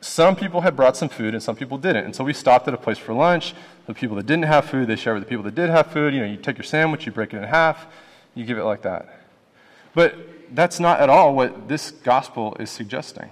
some 0.00 0.34
people 0.34 0.62
had 0.62 0.76
brought 0.76 0.96
some 0.96 1.08
food 1.08 1.34
and 1.34 1.42
some 1.42 1.56
people 1.56 1.76
didn't. 1.76 2.04
And 2.04 2.16
so 2.16 2.24
we 2.24 2.32
stopped 2.32 2.66
at 2.68 2.74
a 2.74 2.78
place 2.78 2.98
for 2.98 3.12
lunch. 3.12 3.54
The 3.86 3.94
people 3.94 4.16
that 4.16 4.26
didn't 4.26 4.46
have 4.46 4.64
food, 4.64 4.88
they 4.88 4.96
shared 4.96 5.16
with 5.16 5.24
the 5.24 5.28
people 5.28 5.44
that 5.44 5.54
did 5.54 5.68
have 5.68 5.88
food. 5.88 6.14
You 6.14 6.20
know, 6.20 6.26
you 6.26 6.36
take 6.36 6.56
your 6.56 6.64
sandwich, 6.64 7.06
you 7.06 7.12
break 7.12 7.34
it 7.34 7.38
in 7.38 7.42
half, 7.44 7.86
you 8.34 8.44
give 8.44 8.56
it 8.56 8.64
like 8.64 8.82
that. 8.82 9.08
But 9.94 10.16
that's 10.54 10.80
not 10.80 11.00
at 11.00 11.10
all 11.10 11.34
what 11.34 11.68
this 11.68 11.90
gospel 11.90 12.56
is 12.58 12.70
suggesting. 12.70 13.30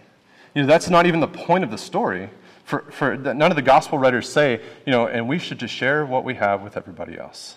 You 0.55 0.63
know, 0.63 0.69
that's 0.69 0.91
not 0.91 1.07
even 1.07 1.21
the 1.21 1.29
point 1.29 1.65
of 1.65 1.71
the 1.71 1.79
story. 1.79 2.31
For, 2.65 2.81
for 2.91 3.17
none 3.17 3.51
of 3.51 3.57
the 3.57 3.63
gospel 3.63 3.99
writers 3.99 4.29
say, 4.29 4.61
you 4.85 4.93
know, 4.93 5.07
and 5.07 5.27
we 5.27 5.39
should 5.39 5.59
just 5.59 5.73
share 5.73 6.05
what 6.05 6.23
we 6.23 6.35
have 6.35 6.61
with 6.61 6.77
everybody 6.77 7.19
else. 7.19 7.57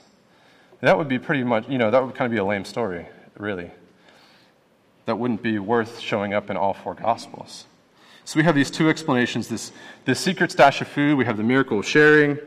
That 0.80 0.98
would 0.98 1.10
be 1.10 1.20
pretty 1.20 1.44
much, 1.44 1.68
you 1.68 1.78
know, 1.78 1.92
that 1.92 2.04
would 2.04 2.16
kind 2.16 2.28
of 2.28 2.32
be 2.32 2.38
a 2.38 2.46
lame 2.46 2.64
story, 2.64 3.08
really. 3.38 3.72
That 5.06 5.18
wouldn't 5.18 5.44
be 5.44 5.60
worth 5.60 6.00
showing 6.00 6.34
up 6.34 6.50
in 6.50 6.56
all 6.56 6.74
four 6.74 6.94
gospels. 6.96 7.66
So 8.32 8.38
we 8.38 8.46
have 8.46 8.56
these 8.56 8.72
two 8.72 8.90
explanations 8.90 9.50
this, 9.50 9.74
this 10.06 10.18
secret 10.18 10.54
stash 10.54 10.80
of 10.80 10.88
food, 10.88 11.18
we 11.18 11.26
have 11.26 11.36
the 11.36 11.44
miracle 11.44 11.80
of 11.80 11.86
sharing. 11.86 12.40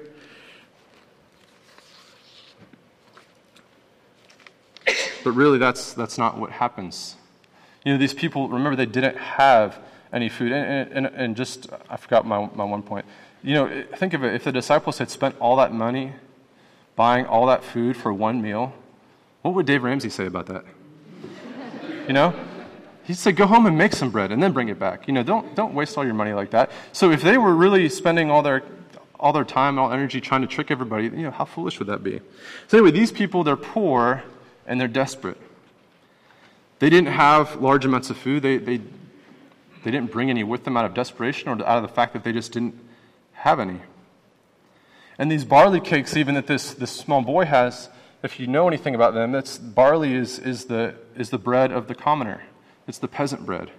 But 5.23 5.33
really, 5.33 5.59
that's, 5.59 5.93
that's 5.93 6.17
not 6.17 6.39
what 6.39 6.53
happens. 6.53 7.17
You 7.85 7.93
know, 7.93 7.99
these 7.99 8.15
people, 8.15 8.49
remember, 8.49 8.77
they 8.77 8.87
didn't 8.87 9.19
have 9.19 9.79
any 10.11 10.31
food. 10.31 10.53
And, 10.53 10.91
and, 10.91 11.07
and 11.07 11.37
just, 11.37 11.69
I 11.91 11.99
forgot 11.99 12.27
my, 12.27 12.49
my 12.55 12.65
one 12.65 12.83
point. 12.83 13.05
You 13.43 13.53
know, 13.53 13.85
think 13.95 14.15
of 14.15 14.25
it 14.25 14.33
if 14.33 14.45
the 14.45 14.53
disciples 14.53 14.97
had 14.97 15.11
spent 15.11 15.37
all 15.39 15.57
that 15.57 15.75
money 15.75 16.15
buying 16.97 17.27
all 17.27 17.45
that 17.49 17.63
food 17.63 17.95
for 17.95 18.11
one 18.11 18.41
meal, 18.41 18.73
what 19.43 19.53
would 19.53 19.67
Dave 19.67 19.83
Ramsey 19.83 20.09
say 20.09 20.25
about 20.25 20.47
that? 20.47 20.65
You 22.09 22.15
know? 22.15 22.35
He'd 23.05 23.19
say, 23.19 23.33
go 23.33 23.47
home 23.47 23.67
and 23.67 23.77
make 23.77 23.93
some 23.93 24.11
bread 24.11 24.33
and 24.33 24.43
then 24.43 24.53
bring 24.53 24.69
it 24.69 24.79
back. 24.79 25.07
You 25.07 25.13
know, 25.13 25.23
don't, 25.23 25.55
don't 25.55 25.75
waste 25.75 25.99
all 25.99 26.05
your 26.05 26.15
money 26.15 26.33
like 26.33 26.51
that. 26.51 26.71
So 26.93 27.11
if 27.11 27.23
they 27.23 27.37
were 27.37 27.55
really 27.55 27.89
spending 27.91 28.31
all 28.31 28.43
their, 28.43 28.63
all 29.21 29.33
their 29.33 29.45
time, 29.45 29.79
all 29.79 29.93
energy 29.93 30.23
trying 30.23 30.41
to 30.41 30.47
trick 30.47 30.71
everybody, 30.71 31.05
you 31.05 31.23
know, 31.25 31.31
how 31.31 31.45
foolish 31.45 31.79
would 31.79 31.89
that 31.89 32.03
be? 32.03 32.21
So 32.69 32.79
anyway, 32.79 32.93
these 32.93 33.13
people, 33.13 33.45
they're 33.45 33.57
poor 33.57 34.23
and 34.67 34.81
they're 34.81 34.89
desperate. 34.89 35.37
They 36.79 36.89
didn't 36.89 37.13
have 37.13 37.57
large 37.57 37.85
amounts 37.85 38.09
of 38.09 38.17
food. 38.17 38.43
They, 38.43 38.57
they, 38.57 38.79
they 38.79 39.91
didn't 39.91 40.11
bring 40.11 40.31
any 40.31 40.43
with 40.43 40.65
them 40.65 40.77
out 40.77 40.87
of 40.87 40.95
desperation 40.95 41.49
or 41.51 41.53
out 41.53 41.77
of 41.77 41.83
the 41.83 41.89
fact 41.89 42.15
that 42.15 42.25
they 42.25 42.33
just 42.33 42.53
didn't 42.53 42.75
have 43.33 43.61
any. 43.61 43.81
And 45.19 45.31
these 45.31 45.45
barley 45.45 45.81
cakes, 45.81 46.17
even 46.17 46.35
that 46.37 46.47
this, 46.47 46.73
this 46.73 46.91
small 46.91 47.21
boy 47.21 47.45
has, 47.45 47.91
if 48.23 48.41
you 48.41 48.47
know 48.47 48.67
anything 48.67 48.95
about 48.95 49.13
them, 49.13 49.35
it's, 49.35 49.59
barley 49.59 50.15
is, 50.15 50.39
is, 50.39 50.65
the, 50.65 50.95
is 51.15 51.29
the 51.29 51.39
bread 51.39 51.71
of 51.71 51.87
the 51.87 51.95
commoner. 51.95 52.43
It's 52.87 52.99
the 52.99 53.09
peasant 53.09 53.47
bread. 53.47 53.71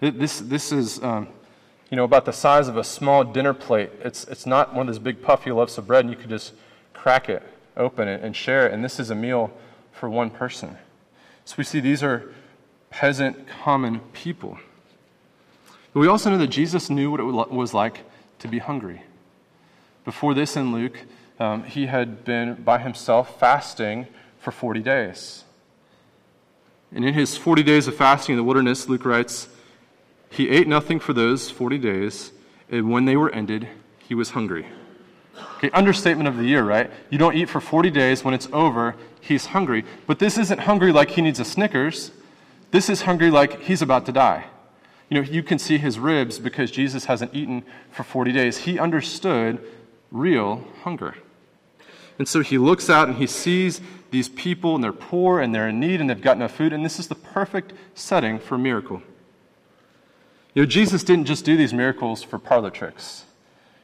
It, 0.00 0.18
this, 0.18 0.40
this 0.40 0.72
is, 0.72 1.02
um, 1.02 1.28
you 1.90 1.96
know, 1.96 2.04
about 2.04 2.24
the 2.24 2.32
size 2.32 2.68
of 2.68 2.76
a 2.76 2.84
small 2.84 3.24
dinner 3.24 3.54
plate. 3.54 3.90
It's, 4.02 4.24
it's 4.24 4.46
not 4.46 4.74
one 4.74 4.88
of 4.88 4.94
those 4.94 5.02
big 5.02 5.22
puffy 5.22 5.50
loaves 5.52 5.78
of 5.78 5.86
bread, 5.86 6.04
and 6.04 6.12
you 6.12 6.18
could 6.18 6.30
just 6.30 6.52
crack 6.92 7.28
it, 7.28 7.42
open 7.76 8.08
it, 8.08 8.22
and 8.22 8.34
share 8.34 8.66
it. 8.66 8.72
And 8.72 8.84
this 8.84 8.98
is 8.98 9.10
a 9.10 9.14
meal 9.14 9.52
for 9.92 10.08
one 10.10 10.30
person. 10.30 10.76
So 11.44 11.54
we 11.58 11.64
see 11.64 11.80
these 11.80 12.02
are 12.02 12.32
peasant, 12.90 13.46
common 13.48 14.00
people. 14.12 14.58
But 15.92 16.00
we 16.00 16.08
also 16.08 16.30
know 16.30 16.38
that 16.38 16.48
Jesus 16.48 16.90
knew 16.90 17.10
what 17.10 17.20
it 17.20 17.24
was 17.24 17.72
like 17.72 18.00
to 18.40 18.48
be 18.48 18.58
hungry. 18.58 19.02
Before 20.04 20.34
this 20.34 20.56
in 20.56 20.72
Luke, 20.72 20.98
um, 21.38 21.64
he 21.64 21.86
had 21.86 22.24
been 22.24 22.54
by 22.62 22.78
himself 22.78 23.38
fasting 23.38 24.06
for 24.38 24.50
40 24.50 24.80
days. 24.80 25.43
And 26.94 27.04
in 27.04 27.12
his 27.12 27.36
40 27.36 27.64
days 27.64 27.88
of 27.88 27.96
fasting 27.96 28.34
in 28.34 28.36
the 28.36 28.44
wilderness, 28.44 28.88
Luke 28.88 29.04
writes, 29.04 29.48
he 30.30 30.48
ate 30.48 30.66
nothing 30.66 31.00
for 31.00 31.12
those 31.12 31.50
40 31.50 31.78
days, 31.78 32.32
and 32.70 32.90
when 32.90 33.04
they 33.04 33.16
were 33.16 33.30
ended, 33.30 33.68
he 33.98 34.14
was 34.14 34.30
hungry. 34.30 34.66
Okay, 35.58 35.70
understatement 35.70 36.28
of 36.28 36.36
the 36.36 36.44
year, 36.44 36.62
right? 36.62 36.90
You 37.10 37.18
don't 37.18 37.36
eat 37.36 37.48
for 37.48 37.60
40 37.60 37.90
days. 37.90 38.24
When 38.24 38.34
it's 38.34 38.48
over, 38.52 38.94
he's 39.20 39.46
hungry. 39.46 39.84
But 40.06 40.18
this 40.18 40.38
isn't 40.38 40.60
hungry 40.60 40.92
like 40.92 41.10
he 41.10 41.22
needs 41.22 41.40
a 41.40 41.44
Snickers. 41.44 42.12
This 42.70 42.88
is 42.88 43.02
hungry 43.02 43.30
like 43.30 43.62
he's 43.62 43.82
about 43.82 44.06
to 44.06 44.12
die. 44.12 44.46
You 45.08 45.20
know, 45.20 45.28
you 45.28 45.42
can 45.42 45.58
see 45.58 45.78
his 45.78 45.98
ribs 45.98 46.38
because 46.38 46.70
Jesus 46.70 47.04
hasn't 47.06 47.34
eaten 47.34 47.64
for 47.90 48.02
40 48.02 48.32
days. 48.32 48.58
He 48.58 48.78
understood 48.78 49.64
real 50.10 50.64
hunger. 50.82 51.14
And 52.18 52.28
so 52.28 52.40
he 52.40 52.58
looks 52.58 52.88
out 52.88 53.08
and 53.08 53.16
he 53.16 53.26
sees 53.26 53.80
these 54.10 54.28
people, 54.28 54.76
and 54.76 54.84
they're 54.84 54.92
poor 54.92 55.40
and 55.40 55.54
they're 55.54 55.68
in 55.68 55.80
need 55.80 56.00
and 56.00 56.08
they've 56.08 56.20
got 56.20 56.38
no 56.38 56.46
food, 56.46 56.72
and 56.72 56.84
this 56.84 57.00
is 57.00 57.08
the 57.08 57.16
perfect 57.16 57.72
setting 57.94 58.38
for 58.38 58.54
a 58.54 58.58
miracle. 58.58 59.02
You 60.54 60.62
know, 60.62 60.66
Jesus 60.66 61.02
didn't 61.02 61.24
just 61.24 61.44
do 61.44 61.56
these 61.56 61.74
miracles 61.74 62.22
for 62.22 62.38
parlor 62.38 62.70
tricks. 62.70 63.24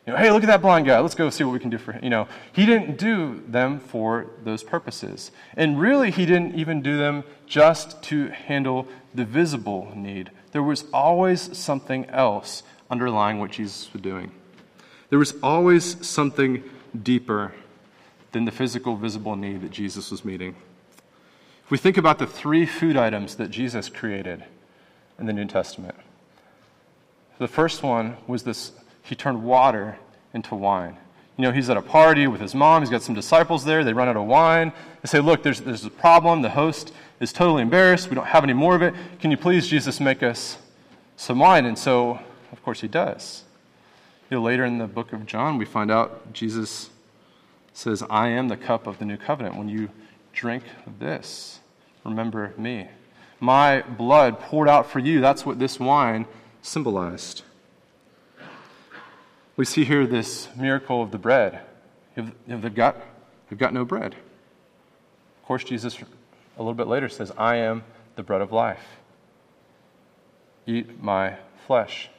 You 0.06 0.12
know, 0.12 0.18
hey, 0.18 0.30
look 0.30 0.44
at 0.44 0.46
that 0.46 0.62
blind 0.62 0.86
guy. 0.86 1.00
Let's 1.00 1.16
go 1.16 1.28
see 1.30 1.42
what 1.42 1.52
we 1.52 1.58
can 1.58 1.70
do 1.70 1.78
for 1.78 1.92
him. 1.92 2.04
You 2.04 2.10
know, 2.10 2.28
he 2.52 2.64
didn't 2.64 2.96
do 2.96 3.42
them 3.46 3.80
for 3.80 4.26
those 4.44 4.62
purposes. 4.62 5.32
And 5.56 5.80
really, 5.80 6.12
he 6.12 6.26
didn't 6.26 6.54
even 6.54 6.80
do 6.80 6.96
them 6.96 7.24
just 7.46 8.00
to 8.04 8.28
handle 8.28 8.86
the 9.12 9.24
visible 9.24 9.92
need 9.96 10.30
there 10.52 10.62
was 10.62 10.84
always 10.92 11.56
something 11.56 12.06
else 12.06 12.62
underlying 12.90 13.38
what 13.38 13.52
Jesus 13.52 13.92
was 13.92 14.02
doing. 14.02 14.32
There 15.10 15.18
was 15.18 15.34
always 15.42 16.06
something 16.06 16.62
deeper 17.02 17.52
than 18.32 18.44
the 18.44 18.52
physical, 18.52 18.96
visible 18.96 19.36
need 19.36 19.62
that 19.62 19.70
Jesus 19.70 20.10
was 20.10 20.24
meeting. 20.24 20.54
If 21.64 21.70
we 21.70 21.78
think 21.78 21.96
about 21.96 22.18
the 22.18 22.26
three 22.26 22.66
food 22.66 22.96
items 22.96 23.36
that 23.36 23.50
Jesus 23.50 23.88
created 23.88 24.44
in 25.18 25.26
the 25.26 25.32
New 25.32 25.46
Testament, 25.46 25.94
the 27.38 27.48
first 27.48 27.82
one 27.82 28.16
was 28.26 28.42
this 28.42 28.72
he 29.02 29.14
turned 29.14 29.42
water 29.42 29.98
into 30.34 30.54
wine. 30.54 30.96
You 31.36 31.44
know, 31.44 31.52
he's 31.52 31.70
at 31.70 31.76
a 31.76 31.82
party 31.82 32.26
with 32.26 32.40
his 32.40 32.54
mom, 32.54 32.82
he's 32.82 32.90
got 32.90 33.02
some 33.02 33.14
disciples 33.14 33.64
there, 33.64 33.82
they 33.82 33.92
run 33.92 34.08
out 34.08 34.16
of 34.16 34.26
wine. 34.26 34.72
They 35.02 35.06
say, 35.06 35.20
Look, 35.20 35.42
there's, 35.42 35.60
there's 35.60 35.84
a 35.84 35.90
problem. 35.90 36.42
The 36.42 36.50
host 36.50 36.92
is 37.18 37.32
totally 37.32 37.62
embarrassed. 37.62 38.08
We 38.10 38.14
don't 38.14 38.26
have 38.26 38.44
any 38.44 38.52
more 38.52 38.74
of 38.74 38.82
it. 38.82 38.94
Can 39.20 39.30
you 39.30 39.36
please, 39.36 39.66
Jesus, 39.66 40.00
make 40.00 40.22
us 40.22 40.58
some 41.16 41.38
wine? 41.38 41.64
And 41.64 41.78
so, 41.78 42.20
of 42.52 42.62
course, 42.62 42.80
he 42.80 42.88
does. 42.88 43.44
You 44.30 44.36
know, 44.36 44.42
later 44.42 44.64
in 44.64 44.78
the 44.78 44.86
book 44.86 45.12
of 45.12 45.26
John, 45.26 45.56
we 45.56 45.64
find 45.64 45.90
out 45.90 46.32
Jesus 46.32 46.90
says, 47.80 48.04
I 48.10 48.28
am 48.28 48.48
the 48.48 48.56
cup 48.56 48.86
of 48.86 48.98
the 48.98 49.06
new 49.06 49.16
covenant. 49.16 49.56
When 49.56 49.68
you 49.68 49.88
drink 50.32 50.64
this, 50.98 51.60
remember 52.04 52.52
me. 52.58 52.88
My 53.40 53.80
blood 53.80 54.38
poured 54.38 54.68
out 54.68 54.90
for 54.90 54.98
you. 54.98 55.20
That's 55.20 55.46
what 55.46 55.58
this 55.58 55.80
wine 55.80 56.26
symbolized. 56.60 57.42
We 59.56 59.64
see 59.64 59.84
here 59.84 60.06
this 60.06 60.48
miracle 60.56 61.02
of 61.02 61.10
the 61.10 61.18
bread. 61.18 61.60
They've 62.14 62.74
got, 62.74 62.96
they've 63.48 63.58
got 63.58 63.72
no 63.72 63.86
bread. 63.86 64.14
Of 64.14 65.46
course, 65.46 65.64
Jesus 65.64 65.98
a 65.98 66.62
little 66.62 66.74
bit 66.74 66.86
later 66.86 67.08
says, 67.08 67.32
I 67.38 67.56
am 67.56 67.82
the 68.14 68.22
bread 68.22 68.42
of 68.42 68.52
life. 68.52 68.84
Eat 70.66 71.02
my 71.02 71.36
flesh. 71.66 72.10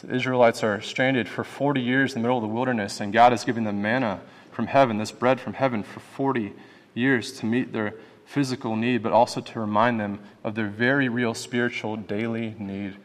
So 0.00 0.06
the 0.06 0.14
Israelites 0.14 0.62
are 0.62 0.80
stranded 0.80 1.28
for 1.28 1.44
40 1.44 1.82
years 1.82 2.14
in 2.14 2.22
the 2.22 2.26
middle 2.26 2.38
of 2.38 2.42
the 2.42 2.48
wilderness, 2.48 3.00
and 3.00 3.12
God 3.12 3.34
is 3.34 3.44
giving 3.44 3.64
them 3.64 3.82
manna 3.82 4.22
from 4.50 4.68
heaven, 4.68 4.96
this 4.96 5.12
bread 5.12 5.38
from 5.38 5.52
heaven, 5.52 5.82
for 5.82 6.00
40 6.00 6.54
years 6.94 7.32
to 7.32 7.44
meet 7.44 7.74
their 7.74 7.92
physical 8.24 8.76
need, 8.76 9.02
but 9.02 9.12
also 9.12 9.42
to 9.42 9.60
remind 9.60 10.00
them 10.00 10.20
of 10.42 10.54
their 10.54 10.68
very 10.68 11.10
real 11.10 11.34
spiritual 11.34 11.96
daily 11.96 12.54
need 12.58 12.96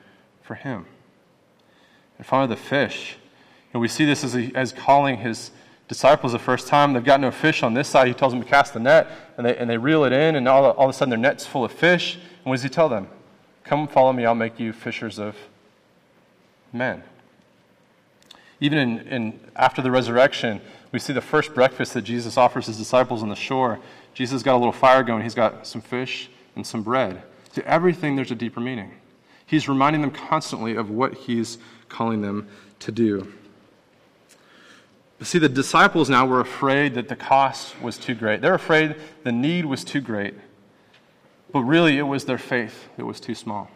for 0.41 0.55
Him. 0.55 0.85
And 2.17 2.25
finally, 2.25 2.47
the 2.47 2.61
fish. 2.61 3.17
And 3.73 3.81
we 3.81 3.89
see 3.89 4.05
this 4.05 4.23
as, 4.23 4.31
he, 4.31 4.55
as 4.55 4.71
calling 4.71 5.17
his 5.17 5.51
disciples 5.89 6.31
the 6.31 6.39
first 6.39 6.65
time. 6.67 6.93
They've 6.93 7.03
got 7.03 7.19
no 7.19 7.29
fish 7.29 7.61
on 7.61 7.73
this 7.73 7.89
side. 7.89 8.07
He 8.07 8.13
tells 8.13 8.31
them 8.31 8.41
to 8.41 8.47
cast 8.47 8.73
the 8.73 8.79
net, 8.79 9.11
and 9.35 9.45
they, 9.45 9.57
and 9.57 9.69
they 9.69 9.77
reel 9.77 10.05
it 10.05 10.13
in, 10.13 10.37
and 10.37 10.47
all, 10.47 10.71
all 10.71 10.85
of 10.85 10.91
a 10.91 10.93
sudden 10.93 11.09
their 11.09 11.19
net's 11.19 11.45
full 11.45 11.65
of 11.65 11.73
fish. 11.73 12.15
And 12.15 12.45
what 12.45 12.53
does 12.53 12.63
he 12.63 12.69
tell 12.69 12.87
them? 12.87 13.09
Come 13.65 13.85
follow 13.85 14.13
me, 14.13 14.25
I'll 14.25 14.33
make 14.33 14.61
you 14.61 14.71
fishers 14.71 15.19
of 15.19 15.35
men. 16.73 17.03
Even 18.59 18.77
in, 18.77 18.99
in, 19.07 19.39
after 19.55 19.81
the 19.81 19.91
resurrection, 19.91 20.61
we 20.91 20.99
see 20.99 21.13
the 21.13 21.21
first 21.21 21.53
breakfast 21.53 21.93
that 21.93 22.03
Jesus 22.03 22.37
offers 22.37 22.67
his 22.67 22.77
disciples 22.77 23.21
on 23.21 23.29
the 23.29 23.35
shore. 23.35 23.79
Jesus 24.13 24.43
got 24.43 24.55
a 24.55 24.57
little 24.57 24.71
fire 24.71 25.03
going. 25.03 25.23
He's 25.23 25.35
got 25.35 25.67
some 25.67 25.81
fish 25.81 26.29
and 26.55 26.65
some 26.65 26.83
bread. 26.83 27.21
To 27.53 27.67
everything, 27.67 28.15
there's 28.15 28.31
a 28.31 28.35
deeper 28.35 28.59
meaning. 28.59 28.93
He's 29.45 29.67
reminding 29.67 30.01
them 30.01 30.11
constantly 30.11 30.75
of 30.75 30.89
what 30.89 31.13
he's 31.13 31.57
calling 31.89 32.21
them 32.21 32.47
to 32.79 32.91
do. 32.91 33.31
But 35.17 35.27
see, 35.27 35.39
the 35.39 35.49
disciples 35.49 36.09
now 36.09 36.25
were 36.25 36.41
afraid 36.41 36.95
that 36.95 37.07
the 37.07 37.15
cost 37.15 37.79
was 37.81 37.97
too 37.97 38.15
great. 38.15 38.41
They're 38.41 38.55
afraid 38.55 38.95
the 39.23 39.31
need 39.31 39.65
was 39.65 39.83
too 39.83 40.01
great. 40.01 40.33
But 41.51 41.61
really, 41.61 41.97
it 41.97 42.03
was 42.03 42.25
their 42.25 42.37
faith 42.37 42.89
that 42.97 43.05
was 43.05 43.19
too 43.19 43.35
small. 43.35 43.69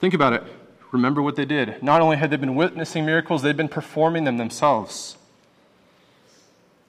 Think 0.00 0.14
about 0.14 0.34
it. 0.34 0.42
Remember 0.92 1.22
what 1.22 1.36
they 1.36 1.44
did. 1.44 1.82
Not 1.82 2.00
only 2.00 2.16
had 2.16 2.30
they 2.30 2.36
been 2.36 2.54
witnessing 2.54 3.04
miracles, 3.04 3.42
they'd 3.42 3.56
been 3.56 3.68
performing 3.68 4.24
them 4.24 4.36
themselves. 4.36 5.16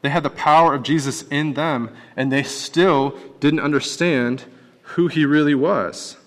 They 0.01 0.09
had 0.09 0.23
the 0.23 0.29
power 0.29 0.73
of 0.73 0.83
Jesus 0.83 1.23
in 1.23 1.53
them, 1.53 1.89
and 2.15 2.31
they 2.31 2.43
still 2.43 3.19
didn't 3.39 3.59
understand 3.59 4.45
who 4.81 5.07
he 5.07 5.25
really 5.25 5.55
was. 5.55 6.17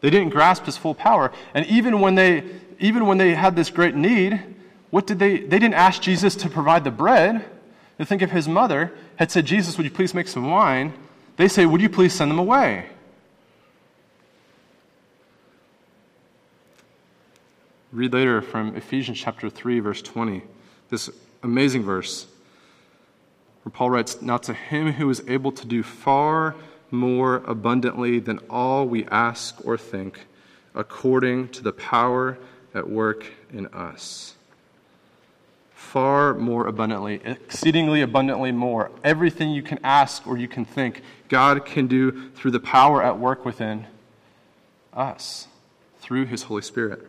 They 0.00 0.10
didn't 0.10 0.30
grasp 0.30 0.64
his 0.64 0.76
full 0.76 0.94
power. 0.94 1.32
And 1.52 1.66
even 1.66 2.00
when 2.00 2.14
they, 2.14 2.44
even 2.78 3.06
when 3.06 3.18
they 3.18 3.34
had 3.34 3.56
this 3.56 3.70
great 3.70 3.94
need, 3.94 4.40
what 4.90 5.06
did 5.06 5.18
they, 5.18 5.38
they 5.38 5.58
didn't 5.58 5.74
ask 5.74 6.00
Jesus 6.00 6.34
to 6.36 6.48
provide 6.48 6.84
the 6.84 6.90
bread. 6.90 7.44
They 7.98 8.04
think 8.04 8.22
if 8.22 8.30
his 8.30 8.48
mother 8.48 8.92
had 9.16 9.30
said, 9.30 9.44
Jesus, 9.44 9.76
would 9.76 9.84
you 9.84 9.90
please 9.90 10.14
make 10.14 10.28
some 10.28 10.50
wine? 10.50 10.94
They 11.36 11.48
say, 11.48 11.66
Would 11.66 11.80
you 11.80 11.88
please 11.88 12.12
send 12.12 12.30
them 12.30 12.38
away? 12.38 12.86
Read 17.92 18.12
later 18.12 18.40
from 18.40 18.76
Ephesians 18.76 19.18
chapter 19.18 19.50
3, 19.50 19.80
verse 19.80 20.00
20, 20.00 20.42
this 20.90 21.10
amazing 21.42 21.82
verse 21.82 22.28
where 23.64 23.72
Paul 23.72 23.90
writes, 23.90 24.22
Now 24.22 24.36
to 24.38 24.54
him 24.54 24.92
who 24.92 25.10
is 25.10 25.24
able 25.26 25.50
to 25.50 25.66
do 25.66 25.82
far 25.82 26.54
more 26.92 27.36
abundantly 27.46 28.20
than 28.20 28.38
all 28.48 28.86
we 28.86 29.06
ask 29.06 29.56
or 29.64 29.76
think, 29.76 30.26
according 30.72 31.48
to 31.48 31.64
the 31.64 31.72
power 31.72 32.38
at 32.74 32.88
work 32.88 33.26
in 33.52 33.66
us. 33.68 34.34
Far 35.74 36.34
more 36.34 36.68
abundantly, 36.68 37.20
exceedingly 37.24 38.02
abundantly 38.02 38.52
more. 38.52 38.92
Everything 39.02 39.50
you 39.50 39.64
can 39.64 39.80
ask 39.82 40.28
or 40.28 40.38
you 40.38 40.46
can 40.46 40.64
think, 40.64 41.02
God 41.28 41.64
can 41.64 41.88
do 41.88 42.30
through 42.30 42.52
the 42.52 42.60
power 42.60 43.02
at 43.02 43.18
work 43.18 43.44
within 43.44 43.88
us, 44.94 45.48
through 45.98 46.26
His 46.26 46.44
Holy 46.44 46.62
Spirit. 46.62 47.08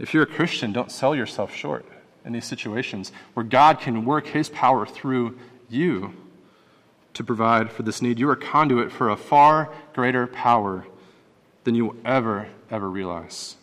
If 0.00 0.14
you're 0.14 0.22
a 0.22 0.26
Christian, 0.26 0.72
don't 0.72 0.90
sell 0.90 1.14
yourself 1.14 1.54
short 1.54 1.84
in 2.24 2.32
these 2.32 2.46
situations 2.46 3.12
where 3.34 3.44
God 3.44 3.80
can 3.80 4.04
work 4.06 4.28
His 4.28 4.48
power 4.48 4.86
through 4.86 5.38
you 5.68 6.14
to 7.12 7.22
provide 7.22 7.70
for 7.70 7.82
this 7.82 8.00
need. 8.00 8.18
You 8.18 8.28
are 8.30 8.32
a 8.32 8.36
conduit 8.36 8.90
for 8.90 9.10
a 9.10 9.16
far 9.16 9.70
greater 9.92 10.26
power 10.26 10.86
than 11.64 11.74
you 11.74 11.86
will 11.86 11.96
ever, 12.04 12.48
ever 12.70 12.88
realize. 12.88 13.56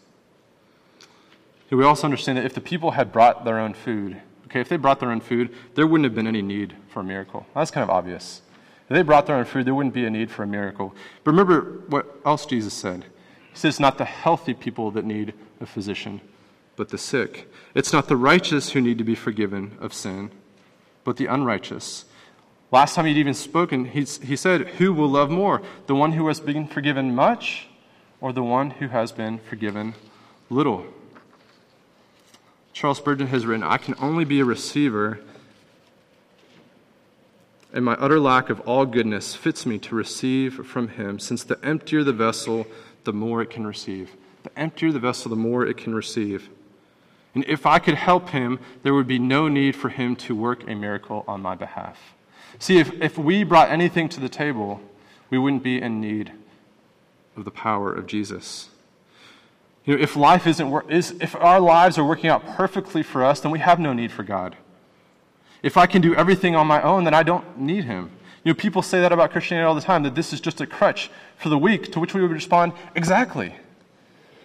We 1.71 1.83
also 1.83 2.05
understand 2.05 2.37
that 2.37 2.45
if 2.45 2.53
the 2.53 2.61
people 2.61 2.91
had 2.91 3.11
brought 3.11 3.43
their 3.43 3.59
own 3.59 3.73
food, 3.73 4.21
okay, 4.45 4.61
if 4.61 4.69
they 4.69 4.77
brought 4.77 4.99
their 4.99 5.11
own 5.11 5.19
food, 5.19 5.53
there 5.75 5.87
wouldn't 5.87 6.05
have 6.05 6.15
been 6.15 6.27
any 6.27 6.41
need 6.41 6.75
for 6.87 7.01
a 7.01 7.03
miracle. 7.03 7.45
That's 7.55 7.71
kind 7.71 7.83
of 7.83 7.89
obvious. 7.89 8.41
If 8.89 8.95
they 8.95 9.01
brought 9.01 9.25
their 9.25 9.35
own 9.35 9.45
food, 9.45 9.65
there 9.65 9.75
wouldn't 9.75 9.93
be 9.93 10.05
a 10.05 10.09
need 10.09 10.31
for 10.31 10.43
a 10.43 10.47
miracle. 10.47 10.95
But 11.23 11.31
remember 11.31 11.81
what 11.87 12.15
else 12.25 12.45
Jesus 12.45 12.73
said. 12.73 13.03
He 13.51 13.57
says, 13.57 13.79
Not 13.79 13.97
the 13.97 14.05
healthy 14.05 14.53
people 14.53 14.91
that 14.91 15.03
need 15.03 15.33
a 15.59 15.65
physician, 15.65 16.21
but 16.75 16.89
the 16.89 16.97
sick. 16.97 17.51
It's 17.73 17.93
not 17.93 18.07
the 18.07 18.15
righteous 18.15 18.71
who 18.71 18.81
need 18.81 18.97
to 18.97 19.03
be 19.03 19.15
forgiven 19.15 19.77
of 19.79 19.93
sin, 19.93 20.31
but 21.03 21.17
the 21.17 21.25
unrighteous. 21.25 22.05
Last 22.71 22.95
time 22.95 23.05
he'd 23.05 23.17
even 23.17 23.33
spoken, 23.33 23.85
he 23.85 24.05
said, 24.05 24.67
Who 24.67 24.91
will 24.91 25.07
love 25.07 25.29
more? 25.29 25.61
The 25.87 25.95
one 25.95 26.11
who 26.11 26.27
has 26.27 26.39
been 26.39 26.67
forgiven 26.67 27.15
much 27.15 27.67
or 28.19 28.33
the 28.33 28.43
one 28.43 28.71
who 28.71 28.89
has 28.89 29.11
been 29.11 29.39
forgiven 29.39 29.95
little? 30.49 30.85
Charles 32.73 32.97
Spurgeon 32.97 33.27
has 33.27 33.45
written, 33.45 33.63
I 33.63 33.77
can 33.77 33.95
only 33.99 34.25
be 34.25 34.39
a 34.39 34.45
receiver, 34.45 35.19
and 37.73 37.83
my 37.83 37.93
utter 37.93 38.19
lack 38.19 38.49
of 38.49 38.59
all 38.61 38.85
goodness 38.85 39.33
fits 39.33 39.65
me 39.65 39.79
to 39.79 39.95
receive 39.95 40.65
from 40.65 40.89
him, 40.89 41.19
since 41.19 41.43
the 41.43 41.57
emptier 41.63 42.03
the 42.03 42.13
vessel, 42.13 42.67
the 43.03 43.13
more 43.13 43.41
it 43.41 43.49
can 43.49 43.65
receive. 43.65 44.15
The 44.47 44.59
emptier 44.59 44.93
the 44.93 44.99
vessel, 44.99 45.29
the 45.29 45.35
more 45.35 45.65
it 45.65 45.75
can 45.75 45.93
receive. 45.93 46.49
And 47.35 47.43
if 47.49 47.65
I 47.65 47.79
could 47.79 47.95
help 47.95 48.29
him, 48.29 48.59
there 48.81 48.93
would 48.93 49.05
be 49.05 49.19
no 49.19 49.49
need 49.49 49.75
for 49.75 49.89
him 49.89 50.15
to 50.15 50.33
work 50.33 50.63
a 50.69 50.73
miracle 50.73 51.25
on 51.27 51.41
my 51.41 51.53
behalf. 51.53 52.15
See, 52.57 52.77
if, 52.77 52.93
if 53.01 53.17
we 53.17 53.43
brought 53.43 53.69
anything 53.69 54.07
to 54.07 54.21
the 54.21 54.29
table, 54.29 54.79
we 55.29 55.37
wouldn't 55.37 55.63
be 55.63 55.81
in 55.81 55.99
need 55.99 56.31
of 57.35 57.43
the 57.43 57.51
power 57.51 57.91
of 57.91 58.07
Jesus. 58.07 58.69
You 59.83 59.97
know, 59.97 60.01
if 60.01 60.15
life 60.15 60.47
isn't 60.47 60.89
is, 60.89 61.11
if 61.19 61.35
our 61.35 61.59
lives 61.59 61.97
are 61.97 62.05
working 62.05 62.29
out 62.29 62.45
perfectly 62.45 63.03
for 63.03 63.25
us, 63.25 63.41
then 63.41 63.51
we 63.51 63.59
have 63.59 63.81
no 63.81 63.91
need 63.91 64.13
for 64.13 64.23
God. 64.23 64.55
If 65.61 65.75
I 65.75 65.87
can 65.87 66.01
do 66.01 66.15
everything 66.15 66.55
on 66.55 66.67
my 66.67 66.81
own, 66.81 67.03
then 67.03 67.13
I 67.13 67.23
don't 67.23 67.59
need 67.59 67.83
Him. 67.83 68.11
You 68.45 68.53
know, 68.53 68.55
people 68.55 68.81
say 68.81 69.01
that 69.01 69.11
about 69.11 69.31
Christianity 69.31 69.65
all 69.65 69.75
the 69.75 69.81
time, 69.81 70.03
that 70.03 70.15
this 70.15 70.31
is 70.31 70.39
just 70.39 70.61
a 70.61 70.65
crutch 70.65 71.11
for 71.35 71.49
the 71.49 71.57
weak, 71.57 71.91
to 71.91 71.99
which 71.99 72.13
we 72.13 72.21
would 72.21 72.31
respond, 72.31 72.71
exactly. 72.95 73.53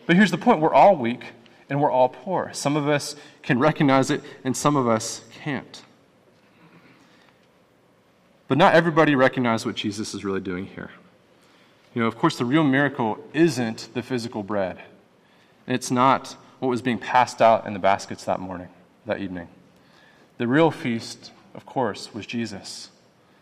But 0.07 0.17
here's 0.17 0.31
the 0.31 0.39
point 0.39 0.61
we're 0.61 0.75
all 0.75 0.97
weak 0.97 1.27
and 1.69 1.81
we're 1.81 1.91
all 1.91 2.09
poor. 2.09 2.51
Some 2.53 2.77
of 2.77 2.89
us 2.89 3.17
can 3.43 3.59
recognize 3.59 4.11
it, 4.11 4.23
and 4.45 4.57
some 4.57 4.77
of 4.77 4.87
us 4.87 5.23
can't. 5.33 5.83
But 8.47 8.59
not 8.59 8.75
everybody 8.75 9.15
recognizes 9.15 9.65
what 9.65 9.77
Jesus 9.77 10.13
is 10.13 10.25
really 10.25 10.41
doing 10.41 10.67
here. 10.67 10.91
You 11.95 12.03
know, 12.03 12.09
of 12.09 12.19
course, 12.19 12.37
the 12.37 12.45
real 12.45 12.65
miracle 12.65 13.19
isn't 13.33 13.89
the 13.95 14.03
physical 14.03 14.43
bread. 14.43 14.83
It's 15.67 15.91
not 15.91 16.37
what 16.59 16.69
was 16.69 16.83
being 16.83 16.99
passed 16.99 17.41
out 17.41 17.67
in 17.67 17.73
the 17.73 17.79
baskets 17.79 18.25
that 18.25 18.41
morning, 18.41 18.69
that 19.07 19.21
evening. 19.21 19.49
The 20.39 20.47
real 20.47 20.71
feast, 20.71 21.33
of 21.55 21.65
course, 21.67 22.13
was 22.13 22.27
Jesus. 22.27 22.91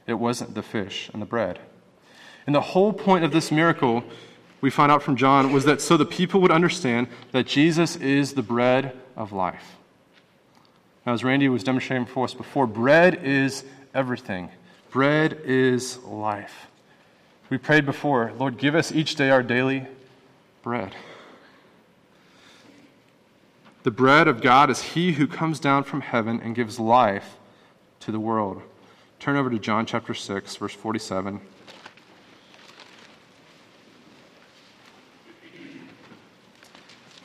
It 0.06 0.14
wasn't 0.14 0.54
the 0.54 0.62
fish 0.62 1.10
and 1.12 1.20
the 1.20 1.26
bread. 1.26 1.58
And 2.46 2.54
the 2.54 2.60
whole 2.60 2.92
point 2.92 3.24
of 3.24 3.32
this 3.32 3.50
miracle, 3.50 4.04
we 4.60 4.70
find 4.70 4.92
out 4.92 5.02
from 5.02 5.16
John, 5.16 5.52
was 5.52 5.64
that 5.64 5.80
so 5.80 5.96
the 5.96 6.04
people 6.04 6.40
would 6.40 6.50
understand 6.50 7.08
that 7.32 7.46
Jesus 7.46 7.96
is 7.96 8.34
the 8.34 8.42
bread 8.42 8.96
of 9.16 9.32
life. 9.32 9.76
Now, 11.06 11.14
as 11.14 11.24
Randy 11.24 11.48
was 11.48 11.64
demonstrating 11.64 12.06
for 12.06 12.24
us 12.24 12.34
before, 12.34 12.66
bread 12.66 13.24
is 13.24 13.64
everything. 13.94 14.50
Bread 14.90 15.40
is 15.44 15.98
life. 16.04 16.66
We 17.48 17.58
prayed 17.58 17.86
before, 17.86 18.32
Lord, 18.38 18.58
give 18.58 18.74
us 18.74 18.92
each 18.92 19.16
day 19.16 19.30
our 19.30 19.42
daily 19.42 19.86
bread. 20.62 20.94
The 23.82 23.90
bread 23.90 24.28
of 24.28 24.42
God 24.42 24.68
is 24.68 24.82
he 24.82 25.12
who 25.12 25.26
comes 25.26 25.58
down 25.58 25.84
from 25.84 26.02
heaven 26.02 26.40
and 26.42 26.54
gives 26.54 26.78
life 26.78 27.36
to 28.00 28.12
the 28.12 28.20
world. 28.20 28.62
Turn 29.18 29.36
over 29.36 29.48
to 29.48 29.58
John 29.58 29.86
chapter 29.86 30.12
6, 30.12 30.56
verse 30.56 30.74
47. 30.74 31.40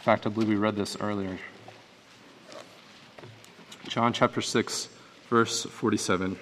Fact, 0.06 0.28
I 0.28 0.30
believe 0.30 0.50
we 0.50 0.56
read 0.56 0.76
this 0.76 0.96
earlier. 1.02 1.40
John 3.88 4.14
chapter 4.14 4.40
6, 4.40 4.90
verse 5.32 5.64
47. 5.64 6.38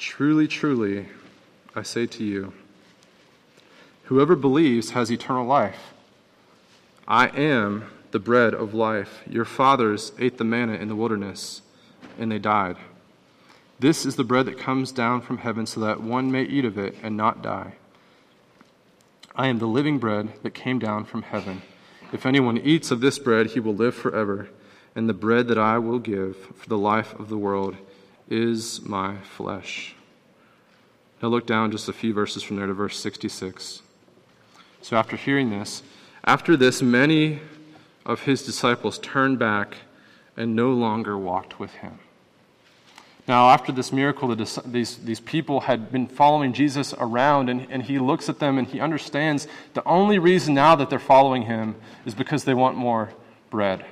Truly, 0.00 0.48
truly, 0.48 1.06
I 1.76 1.84
say 1.84 2.06
to 2.06 2.24
you, 2.24 2.52
whoever 4.06 4.34
believes 4.34 4.90
has 4.90 5.12
eternal 5.12 5.46
life. 5.46 5.94
I 7.06 7.28
am 7.28 7.84
the 8.10 8.18
bread 8.18 8.52
of 8.52 8.74
life. 8.74 9.22
Your 9.30 9.44
fathers 9.44 10.10
ate 10.18 10.38
the 10.38 10.44
manna 10.44 10.72
in 10.72 10.88
the 10.88 10.96
wilderness, 10.96 11.62
and 12.18 12.32
they 12.32 12.40
died. 12.40 12.76
This 13.80 14.04
is 14.04 14.16
the 14.16 14.24
bread 14.24 14.44
that 14.44 14.58
comes 14.58 14.92
down 14.92 15.22
from 15.22 15.38
heaven 15.38 15.64
so 15.64 15.80
that 15.80 16.02
one 16.02 16.30
may 16.30 16.42
eat 16.42 16.66
of 16.66 16.76
it 16.76 16.96
and 17.02 17.16
not 17.16 17.40
die. 17.40 17.76
I 19.34 19.46
am 19.46 19.58
the 19.58 19.66
living 19.66 19.98
bread 19.98 20.34
that 20.42 20.52
came 20.52 20.78
down 20.78 21.06
from 21.06 21.22
heaven. 21.22 21.62
If 22.12 22.26
anyone 22.26 22.58
eats 22.58 22.90
of 22.90 23.00
this 23.00 23.18
bread, 23.18 23.46
he 23.46 23.60
will 23.60 23.74
live 23.74 23.94
forever. 23.94 24.50
And 24.94 25.08
the 25.08 25.14
bread 25.14 25.48
that 25.48 25.56
I 25.56 25.78
will 25.78 25.98
give 25.98 26.36
for 26.36 26.68
the 26.68 26.76
life 26.76 27.18
of 27.18 27.30
the 27.30 27.38
world 27.38 27.74
is 28.28 28.82
my 28.82 29.16
flesh. 29.22 29.94
Now 31.22 31.28
look 31.28 31.46
down 31.46 31.70
just 31.70 31.88
a 31.88 31.94
few 31.94 32.12
verses 32.12 32.42
from 32.42 32.56
there 32.56 32.66
to 32.66 32.74
verse 32.74 32.98
66. 33.00 33.80
So 34.82 34.94
after 34.94 35.16
hearing 35.16 35.48
this, 35.48 35.82
after 36.24 36.54
this, 36.54 36.82
many 36.82 37.40
of 38.04 38.22
his 38.22 38.44
disciples 38.44 38.98
turned 38.98 39.38
back 39.38 39.76
and 40.36 40.54
no 40.54 40.70
longer 40.72 41.16
walked 41.16 41.58
with 41.58 41.72
him. 41.76 41.98
Now, 43.30 43.50
after 43.50 43.70
this 43.70 43.92
miracle, 43.92 44.34
the, 44.34 44.62
these, 44.66 44.96
these 44.96 45.20
people 45.20 45.60
had 45.60 45.92
been 45.92 46.08
following 46.08 46.52
Jesus 46.52 46.92
around, 46.98 47.48
and, 47.48 47.64
and 47.70 47.80
he 47.80 48.00
looks 48.00 48.28
at 48.28 48.40
them 48.40 48.58
and 48.58 48.66
he 48.66 48.80
understands 48.80 49.46
the 49.74 49.84
only 49.84 50.18
reason 50.18 50.52
now 50.52 50.74
that 50.74 50.90
they're 50.90 50.98
following 50.98 51.42
him 51.42 51.76
is 52.04 52.12
because 52.12 52.42
they 52.42 52.54
want 52.54 52.76
more 52.76 53.10
bread 53.48 53.84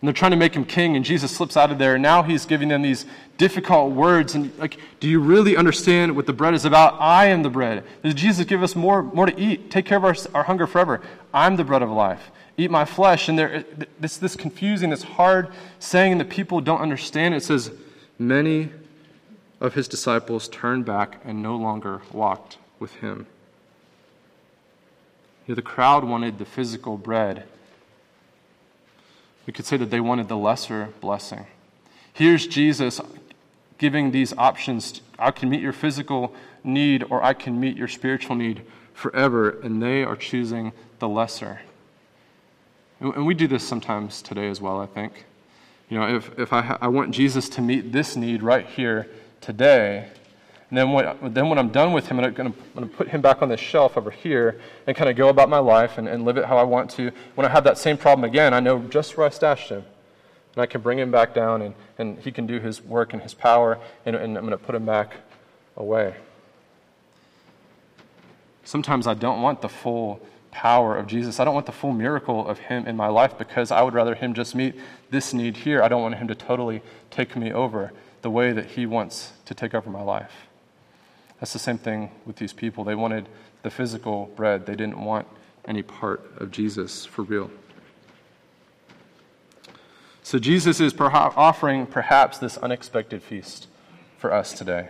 and 0.00 0.06
they're 0.06 0.12
trying 0.12 0.32
to 0.32 0.36
make 0.36 0.54
him 0.54 0.66
king, 0.66 0.94
and 0.94 1.04
Jesus 1.04 1.34
slips 1.34 1.56
out 1.56 1.72
of 1.72 1.78
there, 1.78 1.94
and 1.94 2.02
now 2.02 2.22
he's 2.22 2.44
giving 2.44 2.68
them 2.68 2.82
these 2.82 3.06
difficult 3.38 3.92
words. 3.92 4.34
And, 4.34 4.56
like, 4.58 4.78
do 5.00 5.08
you 5.08 5.20
really 5.20 5.56
understand 5.56 6.14
what 6.14 6.26
the 6.26 6.34
bread 6.34 6.52
is 6.52 6.66
about? 6.66 7.00
I 7.00 7.28
am 7.28 7.42
the 7.42 7.48
bread. 7.48 7.82
Does 8.02 8.12
Jesus 8.12 8.44
give 8.44 8.62
us 8.62 8.76
more, 8.76 9.02
more 9.02 9.24
to 9.24 9.40
eat? 9.40 9.70
Take 9.70 9.86
care 9.86 9.96
of 9.96 10.04
our, 10.04 10.14
our 10.34 10.42
hunger 10.42 10.66
forever. 10.66 11.00
I'm 11.32 11.56
the 11.56 11.64
bread 11.64 11.80
of 11.80 11.90
life. 11.90 12.30
Eat 12.58 12.70
my 12.70 12.84
flesh. 12.84 13.30
And 13.30 13.38
there, 13.38 13.64
this, 13.98 14.18
this 14.18 14.36
confusing, 14.36 14.90
this 14.90 15.02
hard 15.02 15.48
saying 15.78 16.18
that 16.18 16.28
people 16.28 16.60
don't 16.60 16.82
understand. 16.82 17.34
It 17.34 17.42
says, 17.42 17.70
Many 18.18 18.70
of 19.60 19.74
his 19.74 19.88
disciples 19.88 20.48
turned 20.48 20.84
back 20.84 21.20
and 21.24 21.42
no 21.42 21.56
longer 21.56 22.02
walked 22.12 22.58
with 22.78 22.94
him. 22.96 23.26
You 25.46 25.52
know, 25.52 25.56
the 25.56 25.62
crowd 25.62 26.04
wanted 26.04 26.38
the 26.38 26.44
physical 26.44 26.96
bread. 26.96 27.44
We 29.46 29.52
could 29.52 29.64
say 29.64 29.76
that 29.76 29.90
they 29.90 30.00
wanted 30.00 30.28
the 30.28 30.36
lesser 30.36 30.88
blessing. 31.00 31.46
Here's 32.12 32.46
Jesus 32.46 33.00
giving 33.78 34.10
these 34.10 34.32
options 34.36 35.00
I 35.18 35.30
can 35.30 35.48
meet 35.48 35.60
your 35.60 35.72
physical 35.72 36.34
need 36.64 37.04
or 37.08 37.22
I 37.22 37.34
can 37.34 37.60
meet 37.60 37.76
your 37.76 37.88
spiritual 37.88 38.36
need 38.36 38.62
forever, 38.92 39.50
and 39.60 39.82
they 39.82 40.02
are 40.02 40.16
choosing 40.16 40.72
the 40.98 41.08
lesser. 41.08 41.60
And 43.00 43.26
we 43.26 43.34
do 43.34 43.46
this 43.46 43.66
sometimes 43.66 44.22
today 44.22 44.48
as 44.48 44.60
well, 44.60 44.80
I 44.80 44.86
think. 44.86 45.26
You 45.88 45.98
know, 45.98 46.16
if, 46.16 46.38
if 46.38 46.52
I, 46.52 46.62
ha- 46.62 46.78
I 46.80 46.88
want 46.88 47.12
Jesus 47.12 47.48
to 47.50 47.62
meet 47.62 47.92
this 47.92 48.16
need 48.16 48.42
right 48.42 48.66
here 48.66 49.08
today, 49.40 50.08
and 50.68 50.76
then 50.76 50.90
when, 50.92 51.32
then 51.32 51.48
when 51.48 51.58
I'm 51.58 51.68
done 51.68 51.92
with 51.92 52.08
him, 52.08 52.18
I'm 52.18 52.32
going 52.32 52.52
to 52.52 52.86
put 52.86 53.08
him 53.08 53.20
back 53.20 53.40
on 53.40 53.48
the 53.48 53.56
shelf 53.56 53.96
over 53.96 54.10
here 54.10 54.60
and 54.86 54.96
kind 54.96 55.08
of 55.08 55.16
go 55.16 55.28
about 55.28 55.48
my 55.48 55.58
life 55.58 55.96
and, 55.96 56.08
and 56.08 56.24
live 56.24 56.38
it 56.38 56.44
how 56.44 56.58
I 56.58 56.64
want 56.64 56.90
to. 56.92 57.12
When 57.36 57.46
I 57.46 57.50
have 57.50 57.62
that 57.64 57.78
same 57.78 57.96
problem 57.96 58.24
again, 58.24 58.52
I 58.52 58.58
know 58.58 58.80
just 58.80 59.16
where 59.16 59.26
I 59.26 59.30
stashed 59.30 59.68
him. 59.68 59.84
And 60.54 60.62
I 60.62 60.66
can 60.66 60.80
bring 60.80 60.98
him 60.98 61.12
back 61.12 61.34
down, 61.34 61.62
and, 61.62 61.74
and 61.98 62.18
he 62.18 62.32
can 62.32 62.46
do 62.46 62.58
his 62.58 62.82
work 62.82 63.12
and 63.12 63.22
his 63.22 63.34
power, 63.34 63.78
and, 64.04 64.16
and 64.16 64.36
I'm 64.36 64.44
going 64.44 64.58
to 64.58 64.64
put 64.64 64.74
him 64.74 64.86
back 64.86 65.14
away. 65.76 66.16
Sometimes 68.64 69.06
I 69.06 69.14
don't 69.14 69.42
want 69.42 69.60
the 69.60 69.68
full 69.68 70.20
power 70.56 70.96
of 70.96 71.06
Jesus. 71.06 71.38
I 71.38 71.44
don't 71.44 71.52
want 71.52 71.66
the 71.66 71.72
full 71.72 71.92
miracle 71.92 72.48
of 72.48 72.58
him 72.58 72.86
in 72.86 72.96
my 72.96 73.08
life 73.08 73.36
because 73.36 73.70
I 73.70 73.82
would 73.82 73.92
rather 73.92 74.14
him 74.14 74.32
just 74.32 74.54
meet 74.54 74.74
this 75.10 75.34
need 75.34 75.58
here. 75.58 75.82
I 75.82 75.88
don't 75.88 76.00
want 76.00 76.14
him 76.14 76.28
to 76.28 76.34
totally 76.34 76.80
take 77.10 77.36
me 77.36 77.52
over 77.52 77.92
the 78.22 78.30
way 78.30 78.52
that 78.52 78.70
he 78.70 78.86
wants 78.86 79.34
to 79.44 79.52
take 79.52 79.74
over 79.74 79.90
my 79.90 80.00
life. 80.00 80.32
That's 81.38 81.52
the 81.52 81.58
same 81.58 81.76
thing 81.76 82.10
with 82.24 82.36
these 82.36 82.54
people. 82.54 82.84
They 82.84 82.94
wanted 82.94 83.28
the 83.62 83.70
physical 83.70 84.32
bread, 84.34 84.64
they 84.64 84.76
didn't 84.76 84.98
want 84.98 85.26
any 85.66 85.82
part 85.82 86.24
of 86.38 86.50
Jesus 86.50 87.04
for 87.04 87.22
real. 87.22 87.50
So 90.22 90.38
Jesus 90.38 90.80
is 90.80 90.94
perha- 90.94 91.36
offering 91.36 91.84
perhaps 91.84 92.38
this 92.38 92.56
unexpected 92.56 93.22
feast 93.22 93.66
for 94.16 94.32
us 94.32 94.54
today. 94.54 94.88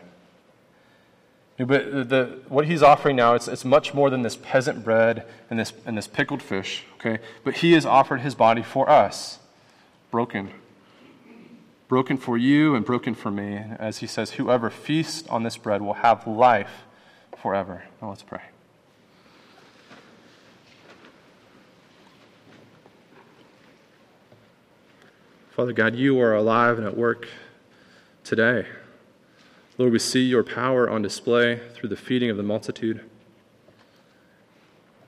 But 1.58 2.10
the, 2.10 2.38
what 2.48 2.66
he's 2.66 2.82
offering 2.82 3.16
now, 3.16 3.34
it's, 3.34 3.48
it's 3.48 3.64
much 3.64 3.94
more 3.94 4.10
than 4.10 4.20
this 4.22 4.36
peasant 4.36 4.84
bread 4.84 5.26
and 5.48 5.58
this, 5.58 5.72
and 5.86 5.96
this 5.96 6.06
pickled 6.06 6.42
fish, 6.42 6.84
okay? 6.96 7.18
But 7.44 7.58
he 7.58 7.72
has 7.72 7.86
offered 7.86 8.20
his 8.20 8.34
body 8.34 8.62
for 8.62 8.90
us, 8.90 9.38
broken. 10.10 10.50
Broken 11.88 12.18
for 12.18 12.36
you 12.36 12.74
and 12.74 12.84
broken 12.84 13.14
for 13.14 13.30
me. 13.30 13.62
As 13.78 13.98
he 13.98 14.06
says, 14.06 14.32
whoever 14.32 14.68
feasts 14.68 15.26
on 15.28 15.44
this 15.44 15.56
bread 15.56 15.80
will 15.80 15.94
have 15.94 16.26
life 16.26 16.84
forever. 17.40 17.84
Now 18.02 18.10
let's 18.10 18.22
pray. 18.22 18.42
Father 25.52 25.72
God, 25.72 25.96
you 25.96 26.20
are 26.20 26.34
alive 26.34 26.76
and 26.76 26.86
at 26.86 26.98
work 26.98 27.28
today. 28.24 28.66
Lord, 29.78 29.92
we 29.92 29.98
see 29.98 30.22
your 30.22 30.42
power 30.42 30.88
on 30.88 31.02
display 31.02 31.60
through 31.74 31.90
the 31.90 31.96
feeding 31.96 32.30
of 32.30 32.38
the 32.38 32.42
multitude. 32.42 33.02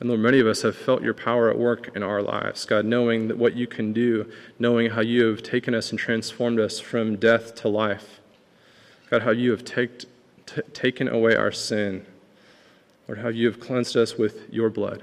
And 0.01 0.09
Lord, 0.09 0.21
many 0.21 0.39
of 0.39 0.47
us 0.47 0.63
have 0.63 0.77
felt 0.77 1.03
your 1.03 1.15
power 1.15 1.51
at 1.51 1.59
work 1.59 1.91
in 1.97 2.03
our 2.03 2.23
lives, 2.23 2.65
God, 2.65 2.85
knowing 2.85 3.29
that 3.29 3.39
what 3.39 3.57
you 3.57 3.67
can 3.67 3.93
do, 3.93 4.31
knowing 4.59 4.91
how 4.91 5.01
you 5.01 5.25
have 5.27 5.43
taken 5.43 5.75
us 5.75 5.91
and 5.91 5.99
transformed 5.99 6.61
us 6.61 6.79
from 6.79 7.17
death 7.17 7.55
to 7.57 7.69
life. 7.69 8.21
God, 9.11 9.23
how 9.23 9.31
you 9.31 9.51
have 9.51 9.65
take, 9.65 10.01
t- 10.47 10.63
taken 10.73 11.09
away 11.09 11.35
our 11.35 11.51
sin. 11.51 12.05
Lord, 13.09 13.21
how 13.21 13.29
you 13.29 13.47
have 13.47 13.59
cleansed 13.59 13.97
us 13.97 14.17
with 14.17 14.53
your 14.53 14.69
blood. 14.69 15.03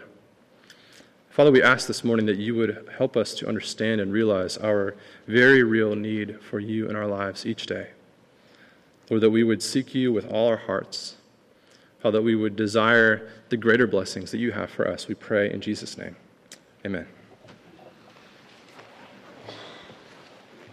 Father, 1.29 1.51
we 1.51 1.61
ask 1.61 1.87
this 1.87 2.03
morning 2.03 2.27
that 2.27 2.37
you 2.37 2.55
would 2.55 2.87
help 2.97 3.17
us 3.17 3.33
to 3.33 3.47
understand 3.47 3.99
and 3.99 4.13
realize 4.13 4.57
our 4.57 4.95
very 5.27 5.63
real 5.63 5.95
need 5.95 6.39
for 6.39 6.59
you 6.59 6.87
in 6.87 6.95
our 6.95 7.07
lives 7.07 7.45
each 7.45 7.65
day. 7.65 7.89
Lord, 9.09 9.21
that 9.21 9.29
we 9.29 9.43
would 9.43 9.61
seek 9.61 9.93
you 9.93 10.11
with 10.11 10.27
all 10.31 10.47
our 10.47 10.57
hearts. 10.57 11.15
Father, 11.99 12.19
that 12.19 12.23
we 12.23 12.35
would 12.35 12.55
desire 12.55 13.29
the 13.49 13.57
greater 13.57 13.87
blessings 13.87 14.31
that 14.31 14.37
you 14.37 14.51
have 14.51 14.69
for 14.69 14.87
us. 14.87 15.07
We 15.07 15.15
pray 15.15 15.51
in 15.51 15.61
Jesus' 15.61 15.97
name. 15.97 16.15
Amen. 16.85 17.07